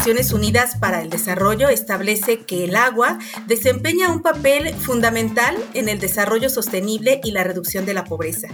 Naciones 0.00 0.32
Unidas 0.32 0.78
para 0.78 1.02
el 1.02 1.10
Desarrollo 1.10 1.68
establece 1.68 2.38
que 2.38 2.64
el 2.64 2.74
agua 2.74 3.18
desempeña 3.46 4.10
un 4.10 4.22
papel 4.22 4.74
fundamental 4.74 5.54
en 5.74 5.90
el 5.90 6.00
desarrollo 6.00 6.48
sostenible 6.48 7.20
y 7.22 7.32
la 7.32 7.44
reducción 7.44 7.84
de 7.84 7.92
la 7.92 8.04
pobreza. 8.04 8.48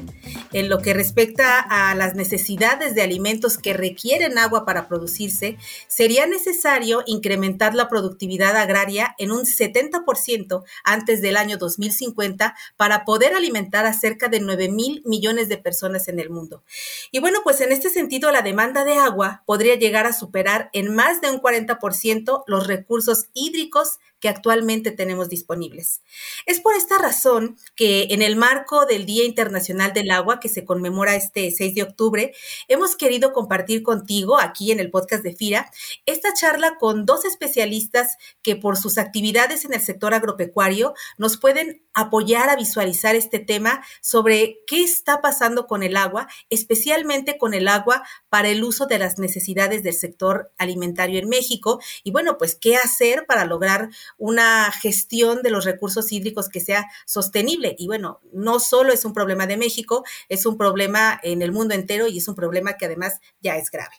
En 0.53 0.69
lo 0.69 0.79
que 0.79 0.93
respecta 0.93 1.61
a 1.61 1.95
las 1.95 2.17
necesidades 2.17 2.97
de 2.97 3.03
alimentos 3.03 3.59
que 3.59 3.75
requieren 3.75 4.39
agua 4.39 4.65
para 4.65 4.89
producirse, 4.89 5.57
sería 5.87 6.27
necesario 6.27 7.05
incrementar 7.07 7.77
la 7.77 7.89
productividad 7.89 8.57
agraria 8.57 9.15
en 9.17 9.31
un 9.31 9.43
70% 9.43 10.65
antes 10.83 11.23
del 11.23 11.37
año 11.37 11.59
2050 11.59 12.57
para 12.77 13.05
poder 13.05 13.35
alimentar 13.35 13.87
a 13.87 13.93
cerca 13.93 14.27
de 14.27 14.41
9 14.41 14.69
mil 14.69 15.01
millones 15.05 15.49
de 15.49 15.59
personas 15.59 16.09
en 16.09 16.19
el 16.19 16.29
mundo. 16.29 16.65
Y 17.13 17.21
bueno, 17.21 17.39
pues 17.45 17.61
en 17.61 17.71
este 17.71 17.89
sentido 17.89 18.33
la 18.33 18.43
demanda 18.43 18.85
de 18.85 18.95
agua 18.95 19.45
podría 19.47 19.77
llegar 19.77 20.07
a 20.07 20.13
superar 20.13 20.71
en 20.73 20.93
más 20.93 21.21
de 21.21 21.31
un 21.31 21.37
40% 21.47 22.43
los 22.47 22.67
recursos 22.67 23.27
hídricos 23.33 23.99
actualmente 24.27 24.91
tenemos 24.91 25.29
disponibles. 25.29 26.03
Es 26.47 26.61
por 26.61 26.75
esta 26.75 26.99
razón 26.99 27.57
que 27.75 28.09
en 28.11 28.23
el 28.23 28.37
marco 28.37 28.87
del 28.87 29.07
Día 29.07 29.25
Internacional 29.25 29.93
del 29.93 30.11
Agua, 30.11 30.41
que 30.41 30.49
se 30.49 30.65
conmemora 30.65 31.15
este 31.17 31.51
6 31.51 31.75
de 31.75 31.83
octubre, 31.83 32.35
hemos 32.69 32.97
querido 32.97 33.33
compartir 33.33 33.83
contigo 33.83 34.39
aquí 34.39 34.73
en 34.73 34.81
el 34.81 34.91
podcast 34.91 35.23
de 35.23 35.35
FIRA 35.35 35.71
esta 36.05 36.33
charla 36.35 36.77
con 36.79 37.07
dos 37.07 37.25
especialistas 37.25 38.17
que 38.43 38.57
por 38.57 38.77
sus 38.77 38.99
actividades 38.99 39.65
en 39.65 39.75
el 39.75 39.81
sector 39.81 40.15
agropecuario 40.15 40.95
nos 41.19 41.37
pueden 41.37 41.83
apoyar 41.95 42.51
a 42.51 42.57
visualizar 42.57 43.17
este 43.17 43.39
tema 43.39 43.85
sobre 44.01 44.59
qué 44.67 44.83
está 44.83 45.21
pasando 45.21 45.67
con 45.67 45.83
el 45.83 45.97
agua, 45.97 46.29
especialmente 46.51 47.39
con 47.39 47.55
el 47.55 47.69
agua 47.69 48.03
para 48.29 48.49
el 48.49 48.63
uso 48.65 48.87
de 48.87 48.99
las 48.99 49.19
necesidades 49.19 49.83
del 49.83 49.95
sector 49.95 50.53
alimentario 50.59 51.19
en 51.19 51.29
México 51.29 51.81
y 52.05 52.11
bueno, 52.11 52.37
pues 52.39 52.55
qué 52.55 52.77
hacer 52.77 53.27
para 53.27 53.45
lograr 53.45 53.89
una 54.19 54.71
gestión 54.73 55.43
de 55.43 55.51
los 55.51 55.65
recursos 55.65 56.13
hídricos 56.13 56.49
que 56.49 56.61
sea 56.61 56.87
sostenible. 57.05 57.75
Y 57.79 57.87
bueno, 57.87 58.21
no 58.33 58.61
solo 58.61 58.93
es 58.93 59.05
un 59.05 59.13
problema 59.13 59.47
de 59.47 59.57
México, 59.57 60.05
es 60.29 60.47
un 60.47 60.57
problema 60.57 61.19
en 61.23 61.43
el 61.43 61.53
mundo 61.53 61.75
entero 61.75 62.09
y 62.09 62.19
es 62.19 62.29
un 62.29 62.35
problema 62.35 62.77
que 62.77 62.87
además 62.87 63.21
ya 63.41 63.57
es 63.57 63.71
grave. 63.71 63.95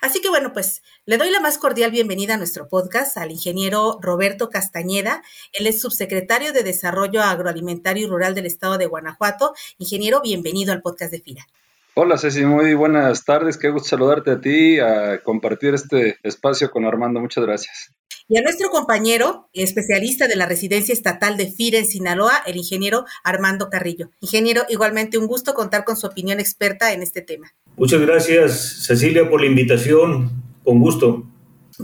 Así 0.00 0.20
que 0.20 0.28
bueno, 0.28 0.52
pues 0.52 0.82
le 1.06 1.16
doy 1.16 1.30
la 1.30 1.40
más 1.40 1.58
cordial 1.58 1.90
bienvenida 1.90 2.34
a 2.34 2.36
nuestro 2.36 2.68
podcast 2.68 3.16
al 3.16 3.30
ingeniero 3.30 3.98
Roberto 4.00 4.50
Castañeda. 4.50 5.22
Él 5.52 5.66
es 5.66 5.80
subsecretario 5.80 6.52
de 6.52 6.62
Desarrollo 6.62 7.22
Agroalimentario 7.22 8.06
y 8.06 8.10
Rural 8.10 8.34
del 8.34 8.46
Estado 8.46 8.78
de 8.78 8.86
Guanajuato. 8.86 9.54
Ingeniero, 9.78 10.20
bienvenido 10.22 10.72
al 10.72 10.82
podcast 10.82 11.12
de 11.12 11.20
FIRA. 11.20 11.46
Hola 11.94 12.16
Ceci, 12.16 12.44
muy 12.44 12.72
buenas 12.74 13.24
tardes. 13.24 13.58
Qué 13.58 13.68
gusto 13.68 13.90
saludarte 13.90 14.30
a 14.30 14.40
ti, 14.40 14.78
a 14.78 15.22
compartir 15.22 15.74
este 15.74 16.18
espacio 16.22 16.70
con 16.70 16.86
Armando. 16.86 17.20
Muchas 17.20 17.44
gracias. 17.44 17.92
Y 18.28 18.38
a 18.38 18.42
nuestro 18.42 18.70
compañero, 18.70 19.48
especialista 19.52 20.28
de 20.28 20.36
la 20.36 20.46
Residencia 20.46 20.92
Estatal 20.92 21.36
de 21.36 21.50
FIRA 21.50 21.78
en 21.78 21.86
Sinaloa, 21.86 22.42
el 22.46 22.56
ingeniero 22.56 23.04
Armando 23.24 23.68
Carrillo. 23.68 24.10
Ingeniero, 24.20 24.62
igualmente 24.68 25.18
un 25.18 25.26
gusto 25.26 25.54
contar 25.54 25.84
con 25.84 25.96
su 25.96 26.06
opinión 26.06 26.40
experta 26.40 26.92
en 26.92 27.02
este 27.02 27.22
tema. 27.22 27.52
Muchas 27.76 28.00
gracias, 28.00 28.84
Cecilia, 28.86 29.28
por 29.28 29.40
la 29.40 29.46
invitación. 29.46 30.42
Con 30.64 30.78
gusto. 30.78 31.26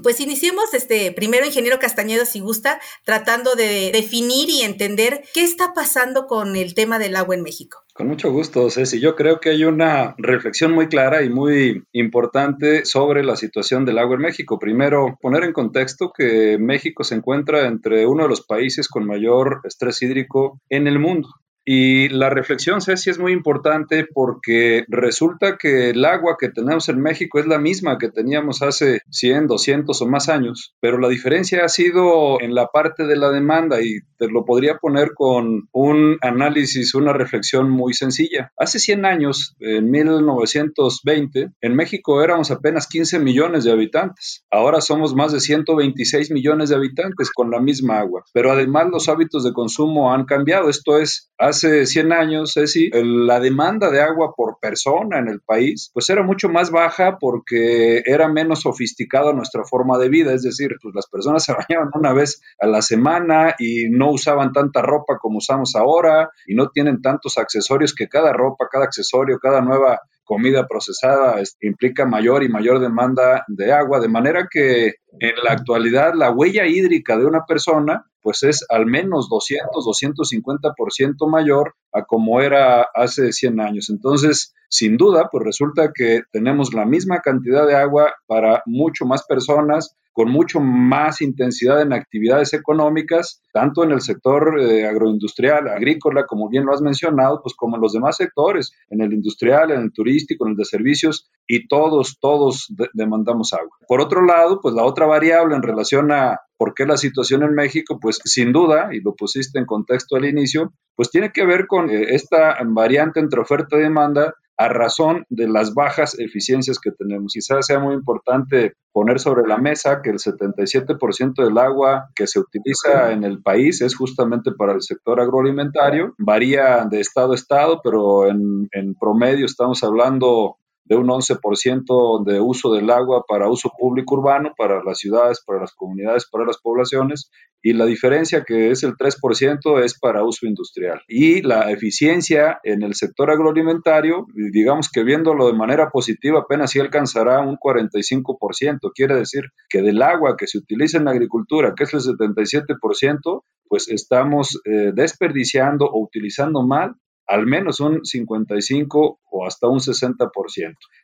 Pues 0.03 0.20
iniciemos 0.20 0.75
este 0.75 1.11
primero, 1.12 1.47
ingeniero 1.47 1.78
Castañeda, 1.78 2.27
si 2.27 2.41
gusta, 2.41 2.80
tratando 3.05 3.55
de 3.55 3.91
definir 3.92 4.48
y 4.50 4.62
entender 4.62 5.23
qué 5.34 5.42
está 5.42 5.73
pasando 5.75 6.27
con 6.27 6.56
el 6.56 6.75
tema 6.75 6.98
del 6.98 7.17
agua 7.17 7.34
en 7.34 7.42
México. 7.42 7.84
Con 7.98 8.06
mucho 8.06 8.30
gusto, 8.30 8.70
Ceci. 8.70 9.00
Yo 9.00 9.16
creo 9.16 9.41
que 9.41 9.50
hay 9.50 9.64
una 9.64 10.14
reflexión 10.18 10.70
muy 10.70 10.86
clara 10.86 11.24
y 11.24 11.30
muy 11.30 11.82
importante 11.91 12.84
sobre 12.84 13.24
la 13.24 13.34
situación 13.34 13.84
del 13.84 13.98
agua 13.98 14.14
en 14.14 14.22
México. 14.22 14.60
Primero, 14.60 15.18
poner 15.20 15.42
en 15.42 15.52
contexto 15.52 16.12
que 16.17 16.58
México 16.61 17.02
se 17.02 17.17
encuentra 17.17 17.67
entre 17.67 18.06
uno 18.06 18.23
de 18.23 18.28
los 18.28 18.46
países 18.46 18.86
con 18.86 19.05
mayor 19.05 19.62
estrés 19.64 20.00
hídrico 20.00 20.61
en 20.68 20.86
el 20.86 21.00
mundo. 21.00 21.28
Y 21.70 22.08
la 22.08 22.30
reflexión, 22.30 22.80
Ceci, 22.80 23.11
es 23.11 23.18
muy 23.18 23.30
importante 23.30 24.06
porque 24.11 24.86
resulta 24.89 25.58
que 25.58 25.90
el 25.90 26.02
agua 26.06 26.39
que 26.40 26.48
tenemos 26.48 26.89
en 26.89 26.98
México 27.02 27.39
es 27.39 27.46
la 27.46 27.58
misma 27.58 27.98
que 27.98 28.08
teníamos 28.08 28.62
hace 28.62 29.02
100, 29.11 29.48
200 29.48 30.01
o 30.01 30.06
más 30.06 30.30
años, 30.30 30.74
pero 30.80 30.96
la 30.96 31.11
diferencia 31.11 31.67
ha 31.67 31.68
sido 31.68 32.40
en 32.40 32.55
la 32.55 32.68
parte 32.68 33.05
de 33.05 33.17
la 33.17 33.29
demanda 33.29 33.83
y 33.83 33.98
te 34.17 34.30
lo 34.30 34.46
podría 34.46 34.79
poner 34.79 35.12
con 35.14 35.68
un 35.73 36.17
análisis, 36.23 36.95
una 36.95 37.12
reflexión 37.12 37.68
muy 37.68 37.92
sencilla. 37.92 38.50
Hace 38.56 38.79
100 38.79 39.05
años, 39.05 39.55
en 39.61 39.90
1920, 39.90 41.50
en 41.61 41.77
México 41.77 42.23
éramos 42.23 42.50
apenas 42.50 42.86
15 42.86 43.18
millones 43.18 43.64
de 43.64 43.73
habitantes. 43.73 44.42
Ahora 44.50 44.80
somos 44.80 45.14
más 45.14 45.33
de 45.33 45.40
126 45.40 46.30
millones 46.30 46.70
de 46.70 46.77
habitantes 46.77 47.30
con 47.30 47.50
la 47.50 47.61
misma 47.61 47.98
agua, 47.98 48.24
pero 48.33 48.52
además 48.52 48.86
los 48.90 49.11
hábitos 49.11 49.45
de 49.45 49.52
consumo 49.52 50.14
han 50.14 50.24
cambiado. 50.24 50.70
Esto 50.70 50.96
es, 50.96 51.30
hace 51.36 51.58
hace 51.64 51.86
100 51.86 52.13
años, 52.13 52.52
Ceci, 52.55 52.91
la 52.92 53.41
demanda 53.41 53.91
de 53.91 54.01
agua 54.01 54.33
por 54.36 54.58
persona 54.61 55.19
en 55.19 55.29
el 55.29 55.41
país, 55.41 55.91
pues 55.92 56.08
era 56.11 56.23
mucho 56.23 56.48
más 56.48 56.70
baja 56.70 57.19
porque 57.19 58.02
era 58.07 58.29
menos 58.29 58.61
sofisticada 58.61 59.33
nuestra 59.33 59.64
forma 59.64 59.98
de 59.98 60.08
vida, 60.08 60.33
es 60.33 60.42
decir, 60.42 60.77
pues 60.80 60.95
las 60.95 61.08
personas 61.08 61.45
se 61.45 61.52
bañaban 61.68 61.91
una 61.95 62.13
vez 62.13 62.41
a 62.61 62.67
la 62.67 62.83
semana 62.83 63.55
y 63.58 63.89
no 63.91 64.11
usaban 64.11 64.52
tanta 64.52 64.83
ropa 64.83 65.18
como 65.20 65.39
usamos 65.39 65.74
ahora 65.74 66.30
y 66.47 66.55
no 66.55 66.68
tienen 66.70 67.02
tantos 67.02 67.39
accesorios 67.39 67.95
que 67.95 68.08
cada 68.08 68.33
ropa, 68.33 68.68
cada 68.70 68.85
accesorio, 68.85 69.39
cada 69.39 69.61
nueva 69.61 70.01
comida 70.24 70.67
procesada 70.68 71.42
implica 71.63 72.05
mayor 72.05 72.42
y 72.45 72.51
mayor 72.51 72.80
demanda 72.80 73.45
de 73.48 73.73
agua, 73.73 73.98
de 73.98 74.08
manera 74.08 74.47
que 74.48 74.95
en 75.20 75.35
la 75.42 75.52
actualidad 75.52 76.13
la 76.14 76.30
huella 76.30 76.67
hídrica 76.67 77.17
de 77.17 77.24
una 77.24 77.47
persona 77.47 78.05
pues 78.28 78.42
es 78.42 78.66
al 78.68 78.84
menos 78.84 79.30
200, 79.30 79.86
250% 79.86 81.30
mayor 81.30 81.72
a 81.94 82.05
como 82.05 82.42
era 82.42 82.86
hace 82.94 83.33
100 83.33 83.58
años. 83.58 83.89
Entonces, 83.89 84.55
sin 84.68 84.98
duda, 84.98 85.30
pues 85.33 85.46
resulta 85.46 85.92
que 85.94 86.24
tenemos 86.30 86.74
la 86.74 86.84
misma 86.84 87.20
cantidad 87.20 87.67
de 87.67 87.74
agua 87.74 88.12
para 88.27 88.62
mucho 88.67 89.06
más 89.06 89.24
personas, 89.27 89.96
con 90.12 90.30
mucho 90.30 90.61
más 90.61 91.22
intensidad 91.22 91.80
en 91.80 91.94
actividades 91.94 92.52
económicas, 92.52 93.40
tanto 93.50 93.83
en 93.83 93.92
el 93.92 94.02
sector 94.02 94.61
eh, 94.61 94.86
agroindustrial, 94.86 95.67
agrícola, 95.68 96.27
como 96.27 96.50
bien 96.50 96.67
lo 96.67 96.74
has 96.74 96.83
mencionado, 96.83 97.40
pues 97.42 97.55
como 97.56 97.77
en 97.77 97.80
los 97.80 97.94
demás 97.94 98.18
sectores, 98.18 98.72
en 98.90 99.00
el 99.00 99.14
industrial, 99.14 99.70
en 99.70 99.80
el 99.80 99.92
turístico, 99.94 100.44
en 100.44 100.50
el 100.50 100.56
de 100.58 100.67
servicios, 100.67 101.30
y 101.46 101.67
todos, 101.67 102.18
todos 102.20 102.67
demandamos 102.92 103.55
agua. 103.55 103.78
Por 103.88 104.02
otro 104.02 104.22
lado, 104.22 104.61
pues 104.61 104.74
la 104.74 104.84
otra 104.84 105.06
variable 105.06 105.56
en 105.56 105.62
relación 105.62 106.12
a 106.12 106.40
por 106.58 106.74
qué 106.74 106.85
la 106.85 106.96
situación 106.96 107.42
en 107.45 107.55
México, 107.55 107.98
pues 108.01 108.20
sin 108.24 108.52
duda, 108.52 108.91
y 108.92 109.01
lo 109.01 109.14
pusiste 109.14 109.58
en 109.58 109.64
contexto 109.64 110.17
al 110.17 110.27
inicio, 110.27 110.73
pues 110.96 111.11
tiene 111.11 111.30
que 111.33 111.46
ver 111.46 111.67
con 111.67 111.89
eh, 111.89 112.14
esta 112.14 112.58
variante 112.67 113.20
entre 113.20 113.41
oferta 113.41 113.77
y 113.77 113.83
demanda 113.83 114.35
a 114.58 114.68
razón 114.68 115.24
de 115.30 115.48
las 115.48 115.73
bajas 115.73 116.18
eficiencias 116.18 116.80
que 116.80 116.91
tenemos. 116.91 117.33
Quizás 117.33 117.64
sea 117.64 117.79
muy 117.79 117.95
importante 117.95 118.73
poner 118.92 119.20
sobre 119.20 119.47
la 119.47 119.57
mesa 119.57 120.02
que 120.02 120.11
el 120.11 120.18
77% 120.18 121.45
del 121.45 121.58
agua 121.58 122.08
que 122.17 122.27
se 122.27 122.41
utiliza 122.41 123.13
en 123.13 123.23
el 123.23 123.41
país 123.41 123.80
es 123.80 123.95
justamente 123.95 124.51
para 124.51 124.73
el 124.73 124.83
sector 124.83 125.20
agroalimentario. 125.20 126.14
Varía 126.18 126.85
de 126.91 126.98
estado 126.98 127.33
a 127.33 127.35
estado, 127.36 127.80
pero 127.85 128.26
en, 128.26 128.69
en 128.73 128.97
promedio 128.97 129.47
estamos 129.47 129.85
hablando 129.85 130.56
de 130.88 130.96
un 130.96 131.08
11% 131.08 132.25
de 132.25 132.40
uso 132.40 132.72
del 132.72 132.90
agua 132.90 133.25
para 133.28 133.50
uso 133.50 133.70
público 133.78 134.14
urbano, 134.14 134.52
para 134.56 134.82
las 134.82 134.99
ciudades, 134.99 135.43
para 135.46 135.60
las 135.60 135.75
comunidades, 135.75 136.26
para 136.31 136.46
las 136.46 136.58
poblaciones, 136.58 137.31
y 137.62 137.72
la 137.72 137.84
diferencia 137.87 138.44
que 138.44 138.70
es 138.70 138.84
el 138.84 138.94
3% 138.94 139.82
es 139.82 139.99
para 139.99 140.25
uso 140.25 140.46
industrial. 140.46 141.02
Y 141.08 141.43
la 141.43 141.70
eficiencia 141.70 142.60
en 142.62 142.82
el 142.82 142.94
sector 142.94 143.31
agroalimentario, 143.31 144.26
digamos 144.35 144.88
que 144.90 145.02
viéndolo 145.02 145.49
de 145.49 145.58
manera 145.58 145.90
positiva, 145.90 146.40
apenas 146.40 146.70
sí 146.70 146.81
alcanzará 146.81 147.41
un 147.41 147.56
45%. 147.56 148.93
Quiere 148.94 149.17
decir 149.17 149.44
que 149.69 149.82
del 149.82 150.00
agua 150.02 150.37
que 150.38 150.46
se 150.46 150.58
utiliza 150.58 150.99
en 150.99 151.05
la 151.05 151.11
agricultura, 151.11 151.75
que 151.76 151.84
es 151.84 151.93
el 151.93 152.00
77%, 152.00 153.43
pues 153.69 153.88
estamos 153.88 154.61
eh, 154.64 154.93
desperdiciando 154.94 155.84
o 155.84 156.02
utilizando 156.02 156.67
mal 156.67 156.94
al 157.29 157.47
menos 157.47 157.79
un 157.81 158.05
55 158.05 159.21
o 159.31 159.47
hasta 159.47 159.69
un 159.69 159.81
60%. 159.81 160.31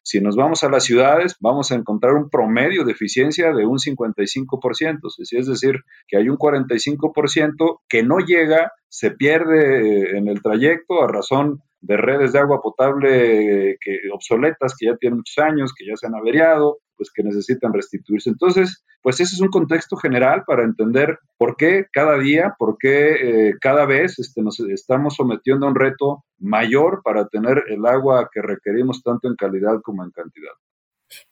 Si 0.02 0.20
nos 0.20 0.36
vamos 0.36 0.64
a 0.64 0.70
las 0.70 0.84
ciudades, 0.84 1.36
vamos 1.38 1.70
a 1.70 1.74
encontrar 1.74 2.14
un 2.14 2.30
promedio 2.30 2.84
de 2.84 2.92
eficiencia 2.92 3.52
de 3.52 3.66
un 3.66 3.78
55%, 3.78 4.98
es 5.38 5.46
decir, 5.46 5.80
que 6.08 6.16
hay 6.16 6.30
un 6.30 6.38
45% 6.38 7.80
que 7.88 8.02
no 8.02 8.18
llega, 8.18 8.72
se 8.88 9.10
pierde 9.10 10.16
en 10.16 10.28
el 10.28 10.42
trayecto 10.42 11.02
a 11.02 11.08
razón 11.08 11.60
de 11.82 11.98
redes 11.98 12.32
de 12.32 12.38
agua 12.38 12.62
potable 12.62 13.76
que, 13.78 13.98
obsoletas 14.10 14.74
que 14.78 14.86
ya 14.86 14.96
tienen 14.96 15.18
muchos 15.18 15.44
años, 15.44 15.74
que 15.76 15.84
ya 15.86 15.96
se 15.96 16.06
han 16.06 16.14
averiado, 16.14 16.78
pues 16.96 17.10
que 17.12 17.22
necesitan 17.22 17.72
restituirse. 17.72 18.30
Entonces, 18.30 18.84
pues 19.02 19.20
ese 19.20 19.34
es 19.34 19.40
un 19.40 19.48
contexto 19.48 19.96
general 19.96 20.44
para 20.46 20.64
entender 20.64 21.18
por 21.36 21.56
qué 21.56 21.86
cada 21.92 22.18
día, 22.18 22.54
por 22.58 22.76
qué 22.78 23.48
eh, 23.48 23.54
cada 23.60 23.86
vez 23.86 24.18
este, 24.18 24.42
nos 24.42 24.60
estamos 24.60 25.14
sometiendo 25.14 25.66
a 25.66 25.70
un 25.70 25.74
reto 25.74 26.24
mayor 26.38 27.02
para 27.02 27.26
tener 27.28 27.64
el 27.68 27.84
agua 27.86 28.28
que 28.32 28.42
requerimos 28.42 29.02
tanto 29.02 29.28
en 29.28 29.36
calidad 29.36 29.80
como 29.82 30.04
en 30.04 30.10
cantidad. 30.10 30.52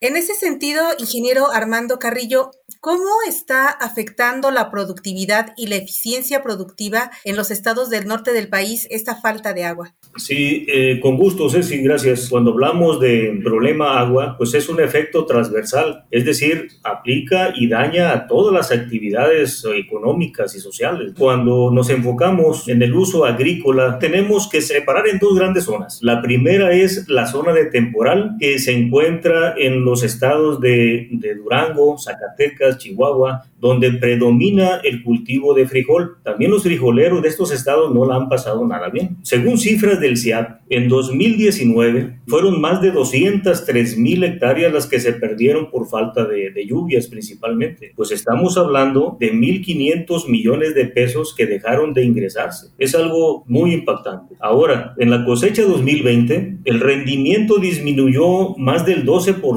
En 0.01 0.17
ese 0.17 0.35
sentido, 0.35 0.83
ingeniero 0.99 1.51
Armando 1.53 1.99
Carrillo, 1.99 2.51
¿cómo 2.81 3.11
está 3.29 3.69
afectando 3.69 4.51
la 4.51 4.71
productividad 4.71 5.53
y 5.57 5.69
la 5.69 5.77
eficiencia 5.77 6.43
productiva 6.43 7.11
en 7.25 7.37
los 7.37 7.51
estados 7.51 7.91
del 7.91 8.07
norte 8.07 8.33
del 8.33 8.49
país 8.49 8.87
esta 8.91 9.15
falta 9.15 9.53
de 9.53 9.65
agua? 9.65 9.95
Sí, 10.17 10.67
eh, 10.69 11.01
con 11.01 11.17
gusto, 11.17 11.49
Ceci, 11.49 11.79
gracias. 11.79 12.29
Cuando 12.29 12.51
hablamos 12.51 13.01
de 13.01 13.41
problema 13.43 13.99
agua, 13.99 14.37
pues 14.37 14.53
es 14.55 14.69
un 14.69 14.81
efecto 14.81 15.25
transversal, 15.25 16.05
es 16.11 16.25
decir, 16.25 16.69
aplica 16.83 17.53
y 17.57 17.69
daña 17.69 18.13
a 18.13 18.27
todas 18.27 18.53
las 18.53 18.71
actividades 18.71 19.65
económicas 19.75 20.55
y 20.55 20.61
sociales. 20.61 21.13
Cuando 21.17 21.71
nos 21.71 21.89
enfocamos 21.89 22.69
en 22.69 22.83
el 22.83 22.93
uso 22.95 23.25
agrícola, 23.25 23.99
tenemos 23.99 24.49
que 24.51 24.61
separar 24.61 25.09
en 25.09 25.19
dos 25.19 25.39
grandes 25.39 25.65
zonas. 25.65 26.01
La 26.03 26.21
primera 26.21 26.73
es 26.73 27.09
la 27.09 27.27
zona 27.27 27.53
de 27.53 27.67
temporal, 27.67 28.37
que 28.39 28.59
se 28.59 28.73
encuentra 28.73 29.55
en 29.67 29.85
los 29.85 30.03
estados 30.03 30.61
de, 30.61 31.09
de 31.11 31.35
Durango, 31.35 31.97
Zacatecas, 31.99 32.79
Chihuahua, 32.79 33.45
donde 33.61 33.93
predomina 33.93 34.81
el 34.83 35.05
cultivo 35.05 35.55
de 35.55 35.69
frijol. 35.69 36.17
También 36.25 36.51
los 36.51 36.65
frijoleros 36.65 37.23
de 37.23 37.29
estos 37.29 37.53
estados 37.53 37.95
no 37.95 38.05
la 38.05 38.17
han 38.17 38.29
pasado 38.29 38.67
nada 38.67 38.89
bien. 38.89 39.19
Según 39.23 39.57
cifras 39.57 40.01
del 40.01 40.17
CIAP, 40.17 40.63
en 40.69 40.89
2019 40.89 42.19
fueron 42.27 42.61
más 42.61 42.83
de 42.83 42.91
203 42.91 43.99
mil 43.99 44.25
hectáreas 44.25 44.73
las 44.73 44.87
que 44.87 44.99
se 44.99 45.13
perdieron 45.13 45.71
por 45.71 45.89
falta 45.89 46.25
de, 46.25 46.51
de 46.51 46.67
lluvias 46.67 47.07
principalmente. 47.07 47.93
Pues 47.95 48.11
estamos 48.11 48.59
hablando 48.59 49.17
de 49.21 49.33
1.500 49.33 50.29
millones 50.29 50.75
de 50.75 50.87
pesos 50.87 51.33
que 51.37 51.47
dejaron 51.47 51.95
de 51.95 52.05
ingresarse. 52.05 52.69
Es 52.79 52.97
algo 52.97 53.45
muy 53.47 53.75
impactante. 53.75 54.35
Ahora, 54.41 54.95
en 54.99 55.11
la 55.11 55.25
cosecha 55.25 55.63
2020, 55.63 56.59
el 56.65 56.81
rendimiento 56.81 57.59
disminuyó 57.59 58.57
más 58.57 58.85
del 58.85 59.07
12% 59.07 59.52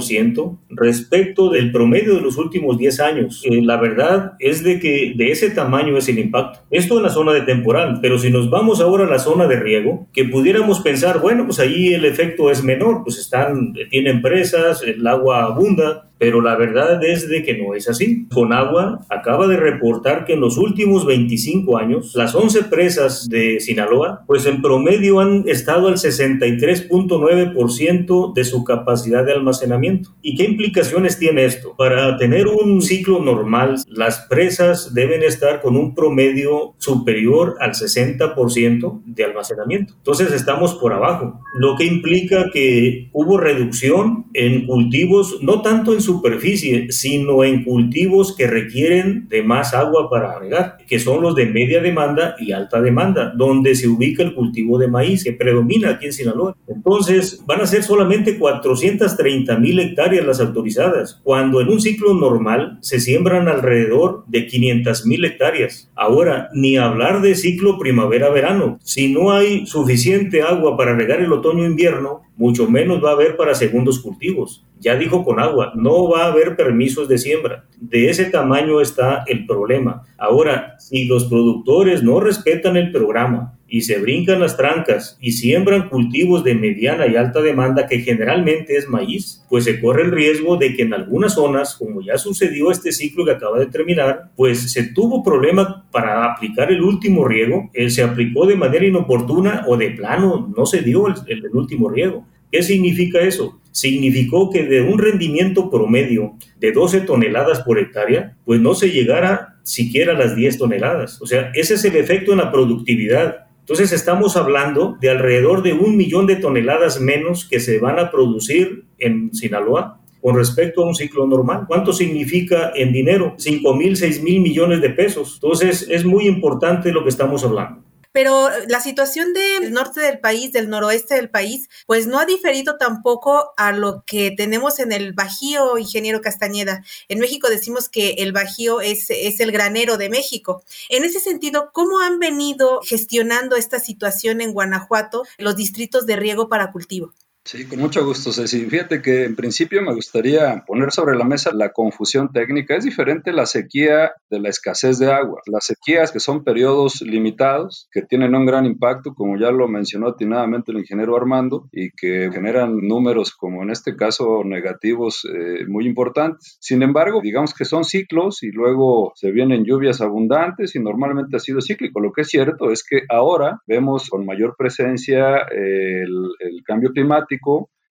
respecto 0.69 1.49
del 1.49 1.71
promedio 1.71 2.15
de 2.15 2.21
los 2.21 2.37
últimos 2.37 2.77
10 2.77 2.99
años. 2.99 3.41
Eh, 3.45 3.61
la 3.61 3.77
verdad 3.77 4.33
es 4.39 4.63
de 4.63 4.79
que 4.79 5.13
de 5.15 5.31
ese 5.31 5.49
tamaño 5.51 5.97
es 5.97 6.07
el 6.09 6.19
impacto. 6.19 6.59
Esto 6.71 6.97
en 6.97 7.03
la 7.03 7.09
zona 7.09 7.33
de 7.33 7.41
temporal, 7.41 7.99
pero 8.01 8.17
si 8.17 8.29
nos 8.29 8.49
vamos 8.49 8.81
ahora 8.81 9.05
a 9.05 9.09
la 9.09 9.19
zona 9.19 9.47
de 9.47 9.59
riego, 9.59 10.07
que 10.13 10.25
pudiéramos 10.25 10.81
pensar, 10.81 11.19
bueno, 11.19 11.45
pues 11.45 11.59
ahí 11.59 11.93
el 11.93 12.05
efecto 12.05 12.49
es 12.51 12.63
menor, 12.63 13.03
pues 13.03 13.17
están, 13.17 13.73
tienen 13.89 14.21
presas, 14.21 14.81
el 14.83 15.05
agua 15.07 15.43
abunda, 15.43 16.04
pero 16.17 16.41
la 16.41 16.55
verdad 16.55 17.03
es 17.03 17.29
de 17.29 17.43
que 17.43 17.57
no 17.57 17.73
es 17.73 17.89
así. 17.89 18.27
Conagua 18.33 19.01
acaba 19.09 19.47
de 19.47 19.57
reportar 19.57 20.23
que 20.25 20.33
en 20.33 20.41
los 20.41 20.57
últimos 20.57 21.05
25 21.05 21.77
años, 21.77 22.13
las 22.15 22.33
11 22.35 22.63
presas 22.63 23.29
de 23.29 23.59
Sinaloa, 23.59 24.23
pues 24.27 24.45
en 24.45 24.61
promedio 24.61 25.19
han 25.19 25.43
estado 25.47 25.87
al 25.87 25.95
63.9% 25.95 28.33
de 28.33 28.43
su 28.43 28.63
capacidad 28.63 29.25
de 29.25 29.33
almacenamiento. 29.33 30.15
¿Y 30.21 30.35
qué 30.35 30.43
implicaciones 30.43 31.17
tiene 31.19 31.45
esto? 31.45 31.75
Para 31.77 32.17
tener 32.17 32.47
un 32.47 32.81
ciclo 32.81 33.19
normal, 33.19 33.75
las 33.87 34.21
presas 34.29 34.93
deben 34.93 35.23
estar 35.23 35.61
con 35.61 35.75
un 35.75 35.95
promedio 35.95 36.75
superior 36.77 37.55
al 37.59 37.71
60% 37.71 39.01
de 39.05 39.23
almacenamiento. 39.23 39.93
Entonces 39.97 40.31
estamos 40.31 40.75
por 40.75 40.93
abajo, 40.93 41.41
lo 41.57 41.75
que 41.75 41.85
implica 41.85 42.49
que 42.51 43.09
hubo 43.13 43.37
reducción 43.37 44.25
en 44.33 44.65
cultivos, 44.65 45.39
no 45.41 45.61
tanto 45.61 45.93
en 45.93 46.01
superficie, 46.05 46.91
sino 46.91 47.43
en 47.43 47.63
cultivos 47.63 48.35
que 48.35 48.47
requieren 48.47 49.27
de 49.27 49.43
más 49.43 49.73
agua 49.73 50.09
para 50.09 50.39
regar, 50.39 50.77
que 50.87 50.99
son 50.99 51.21
los 51.21 51.35
de 51.35 51.45
media 51.45 51.81
demanda 51.81 52.35
y 52.39 52.51
alta 52.51 52.81
demanda, 52.81 53.33
donde 53.35 53.75
se 53.75 53.87
ubica 53.87 54.23
el 54.23 54.33
cultivo 54.33 54.77
de 54.77 54.87
maíz, 54.87 55.23
que 55.23 55.33
predomina 55.33 55.91
aquí 55.91 56.07
en 56.07 56.13
Sinaloa. 56.13 56.55
Entonces, 56.67 57.43
van 57.45 57.61
a 57.61 57.67
ser 57.67 57.83
solamente 57.83 58.37
430 58.37 59.57
mil 59.59 59.79
hectáreas 59.79 60.25
las 60.25 60.39
autorizadas, 60.39 61.19
cuando 61.23 61.61
en 61.61 61.69
un 61.69 61.81
ciclo 61.81 62.13
normal 62.13 62.77
se 62.81 62.99
siembran 62.99 63.47
alrededor 63.47 64.23
de 64.27 64.47
500 64.47 65.05
mil 65.05 65.25
hectáreas. 65.25 65.89
Ahora, 65.95 66.49
ni 66.53 66.77
hablar 66.77 67.21
de 67.21 67.35
ciclo 67.35 67.77
primavera-verano. 67.77 68.79
Si 68.83 69.11
no 69.11 69.31
hay 69.31 69.65
suficiente 69.65 70.41
agua 70.41 70.77
para 70.77 70.95
regar 70.95 71.21
el 71.21 71.33
otoño-invierno, 71.33 72.21
mucho 72.37 72.69
menos 72.69 73.03
va 73.03 73.11
a 73.11 73.13
haber 73.13 73.37
para 73.37 73.55
segundos 73.55 73.99
cultivos. 73.99 74.65
Ya 74.79 74.95
dijo 74.95 75.23
con 75.23 75.39
agua, 75.39 75.71
no 75.75 76.09
va 76.09 76.23
a 76.23 76.27
haber 76.27 76.55
permisos 76.55 77.07
de 77.07 77.17
siembra. 77.17 77.65
De 77.79 78.09
ese 78.09 78.25
tamaño 78.25 78.81
está 78.81 79.23
el 79.25 79.45
problema. 79.45 80.03
Ahora, 80.17 80.74
si 80.79 81.05
los 81.05 81.25
productores 81.25 82.03
no 82.03 82.19
respetan 82.19 82.77
el 82.77 82.91
programa 82.91 83.57
y 83.67 83.81
se 83.81 83.99
brincan 83.99 84.39
las 84.39 84.57
trancas 84.57 85.17
y 85.19 85.31
siembran 85.31 85.89
cultivos 85.89 86.43
de 86.43 86.55
mediana 86.55 87.07
y 87.07 87.15
alta 87.15 87.41
demanda 87.41 87.87
que 87.87 87.99
generalmente 87.99 88.77
es 88.77 88.87
maíz, 88.87 89.43
pues 89.49 89.63
se 89.63 89.81
corre 89.81 90.03
el 90.03 90.11
riesgo 90.11 90.57
de 90.57 90.75
que 90.75 90.83
en 90.83 90.93
algunas 90.93 91.33
zonas, 91.33 91.75
como 91.75 92.01
ya 92.01 92.17
sucedió 92.17 92.71
este 92.71 92.91
ciclo 92.91 93.25
que 93.25 93.31
acaba 93.31 93.59
de 93.59 93.65
terminar, 93.65 94.31
pues 94.35 94.71
se 94.71 94.93
tuvo 94.93 95.23
problema 95.23 95.85
para 95.91 96.31
aplicar 96.31 96.71
el 96.71 96.81
último 96.81 97.27
riego, 97.27 97.69
eh, 97.73 97.89
se 97.89 98.03
aplicó 98.03 98.45
de 98.45 98.55
manera 98.55 98.85
inoportuna 98.85 99.65
o 99.67 99.77
de 99.77 99.91
plano 99.91 100.53
no 100.55 100.65
se 100.65 100.81
dio 100.81 101.07
el, 101.07 101.15
el 101.27 101.55
último 101.55 101.89
riego. 101.89 102.25
¿Qué 102.51 102.63
significa 102.63 103.19
eso? 103.19 103.59
Significó 103.71 104.49
que 104.49 104.63
de 104.63 104.81
un 104.81 104.99
rendimiento 104.99 105.69
promedio 105.69 106.35
de 106.59 106.71
12 106.71 107.01
toneladas 107.01 107.61
por 107.61 107.79
hectárea, 107.79 108.37
pues 108.45 108.61
no 108.61 108.73
se 108.73 108.91
llegara 108.91 109.55
siquiera 109.63 110.13
a 110.13 110.17
las 110.17 110.35
10 110.35 110.57
toneladas. 110.57 111.21
O 111.21 111.25
sea, 111.25 111.51
ese 111.53 111.73
es 111.73 111.83
el 111.85 111.95
efecto 111.95 112.31
en 112.31 112.37
la 112.37 112.51
productividad. 112.51 113.47
Entonces 113.59 113.91
estamos 113.91 114.37
hablando 114.37 114.97
de 115.01 115.09
alrededor 115.09 115.63
de 115.63 115.73
un 115.73 115.97
millón 115.97 116.27
de 116.27 116.35
toneladas 116.35 117.01
menos 117.01 117.45
que 117.49 117.59
se 117.59 117.79
van 117.79 117.99
a 117.99 118.11
producir 118.11 118.85
en 118.99 119.33
Sinaloa 119.33 119.99
con 120.21 120.35
respecto 120.35 120.83
a 120.83 120.87
un 120.87 120.95
ciclo 120.95 121.27
normal. 121.27 121.65
¿Cuánto 121.67 121.91
significa 121.91 122.71
en 122.75 122.93
dinero? 122.93 123.35
5 123.37 123.75
mil, 123.75 123.97
6 123.97 124.23
mil 124.23 124.39
millones 124.39 124.81
de 124.81 124.91
pesos. 124.91 125.33
Entonces 125.35 125.87
es 125.89 126.05
muy 126.05 126.27
importante 126.27 126.91
lo 126.91 127.03
que 127.03 127.09
estamos 127.09 127.43
hablando 127.43 127.84
pero 128.15 128.49
la 128.69 128.79
situación 128.79 129.33
del 129.33 129.73
norte 129.73 129.99
del 129.99 130.19
país, 130.19 130.53
del 130.53 130.69
noroeste 130.69 131.15
del 131.15 131.29
país, 131.29 131.67
pues 131.85 132.07
no 132.07 132.17
ha 132.17 132.25
diferido 132.25 132.77
tampoco 132.77 133.51
a 133.57 133.73
lo 133.73 134.05
que 134.07 134.31
tenemos 134.31 134.79
en 134.79 134.93
el 134.93 135.11
Bajío, 135.11 135.77
ingeniero 135.77 136.21
Castañeda. 136.21 136.85
En 137.09 137.19
México 137.19 137.49
decimos 137.49 137.89
que 137.89 138.11
el 138.19 138.31
Bajío 138.31 138.79
es, 138.79 139.09
es 139.09 139.41
el 139.41 139.51
granero 139.51 139.97
de 139.97 140.07
México. 140.07 140.63
En 140.87 141.03
ese 141.03 141.19
sentido, 141.19 141.71
¿cómo 141.73 141.99
han 141.99 142.19
venido 142.19 142.79
gestionando 142.85 143.57
esta 143.57 143.81
situación 143.81 144.39
en 144.39 144.53
Guanajuato 144.53 145.23
los 145.37 145.57
distritos 145.57 146.05
de 146.05 146.15
riego 146.15 146.47
para 146.47 146.71
cultivo? 146.71 147.13
Sí, 147.47 147.67
con 147.67 147.77
mucho 147.77 148.03
gusto, 148.03 148.31
Ceci. 148.31 148.65
Fíjate 148.65 149.03
que 149.03 149.23
en 149.23 149.35
principio 149.35 149.83
me 149.83 149.93
gustaría 149.93 150.63
poner 150.65 150.91
sobre 150.91 151.15
la 151.15 151.25
mesa 151.25 151.51
la 151.53 151.71
confusión 151.71 152.31
técnica. 152.33 152.75
Es 152.75 152.85
diferente 152.85 153.31
la 153.31 153.45
sequía 153.45 154.13
de 154.31 154.39
la 154.39 154.49
escasez 154.49 154.97
de 154.97 155.11
agua. 155.11 155.41
Las 155.45 155.65
sequías 155.65 156.11
que 156.11 156.19
son 156.19 156.43
periodos 156.43 157.03
limitados, 157.03 157.87
que 157.91 158.01
tienen 158.01 158.33
un 158.33 158.47
gran 158.47 158.65
impacto, 158.65 159.13
como 159.13 159.37
ya 159.37 159.51
lo 159.51 159.67
mencionó 159.67 160.07
atinadamente 160.07 160.71
el 160.71 160.79
ingeniero 160.79 161.15
Armando, 161.15 161.69
y 161.71 161.91
que 161.91 162.31
generan 162.33 162.79
números 162.79 163.35
como 163.35 163.61
en 163.61 163.69
este 163.69 163.95
caso 163.95 164.41
negativos 164.43 165.23
eh, 165.31 165.67
muy 165.67 165.85
importantes. 165.85 166.57
Sin 166.59 166.81
embargo, 166.81 167.21
digamos 167.21 167.53
que 167.53 167.65
son 167.65 167.83
ciclos 167.83 168.41
y 168.41 168.49
luego 168.49 169.11
se 169.13 169.29
vienen 169.29 169.65
lluvias 169.65 170.01
abundantes 170.01 170.75
y 170.75 170.79
normalmente 170.79 171.35
ha 171.37 171.39
sido 171.39 171.61
cíclico. 171.61 171.99
Lo 171.99 172.11
que 172.11 172.21
es 172.21 172.27
cierto 172.27 172.71
es 172.71 172.83
que 172.83 173.03
ahora 173.07 173.61
vemos 173.67 174.09
con 174.09 174.25
mayor 174.25 174.55
presencia 174.57 175.41
el, 175.51 176.31
el 176.39 176.63
cambio 176.65 176.89
climático 176.89 177.34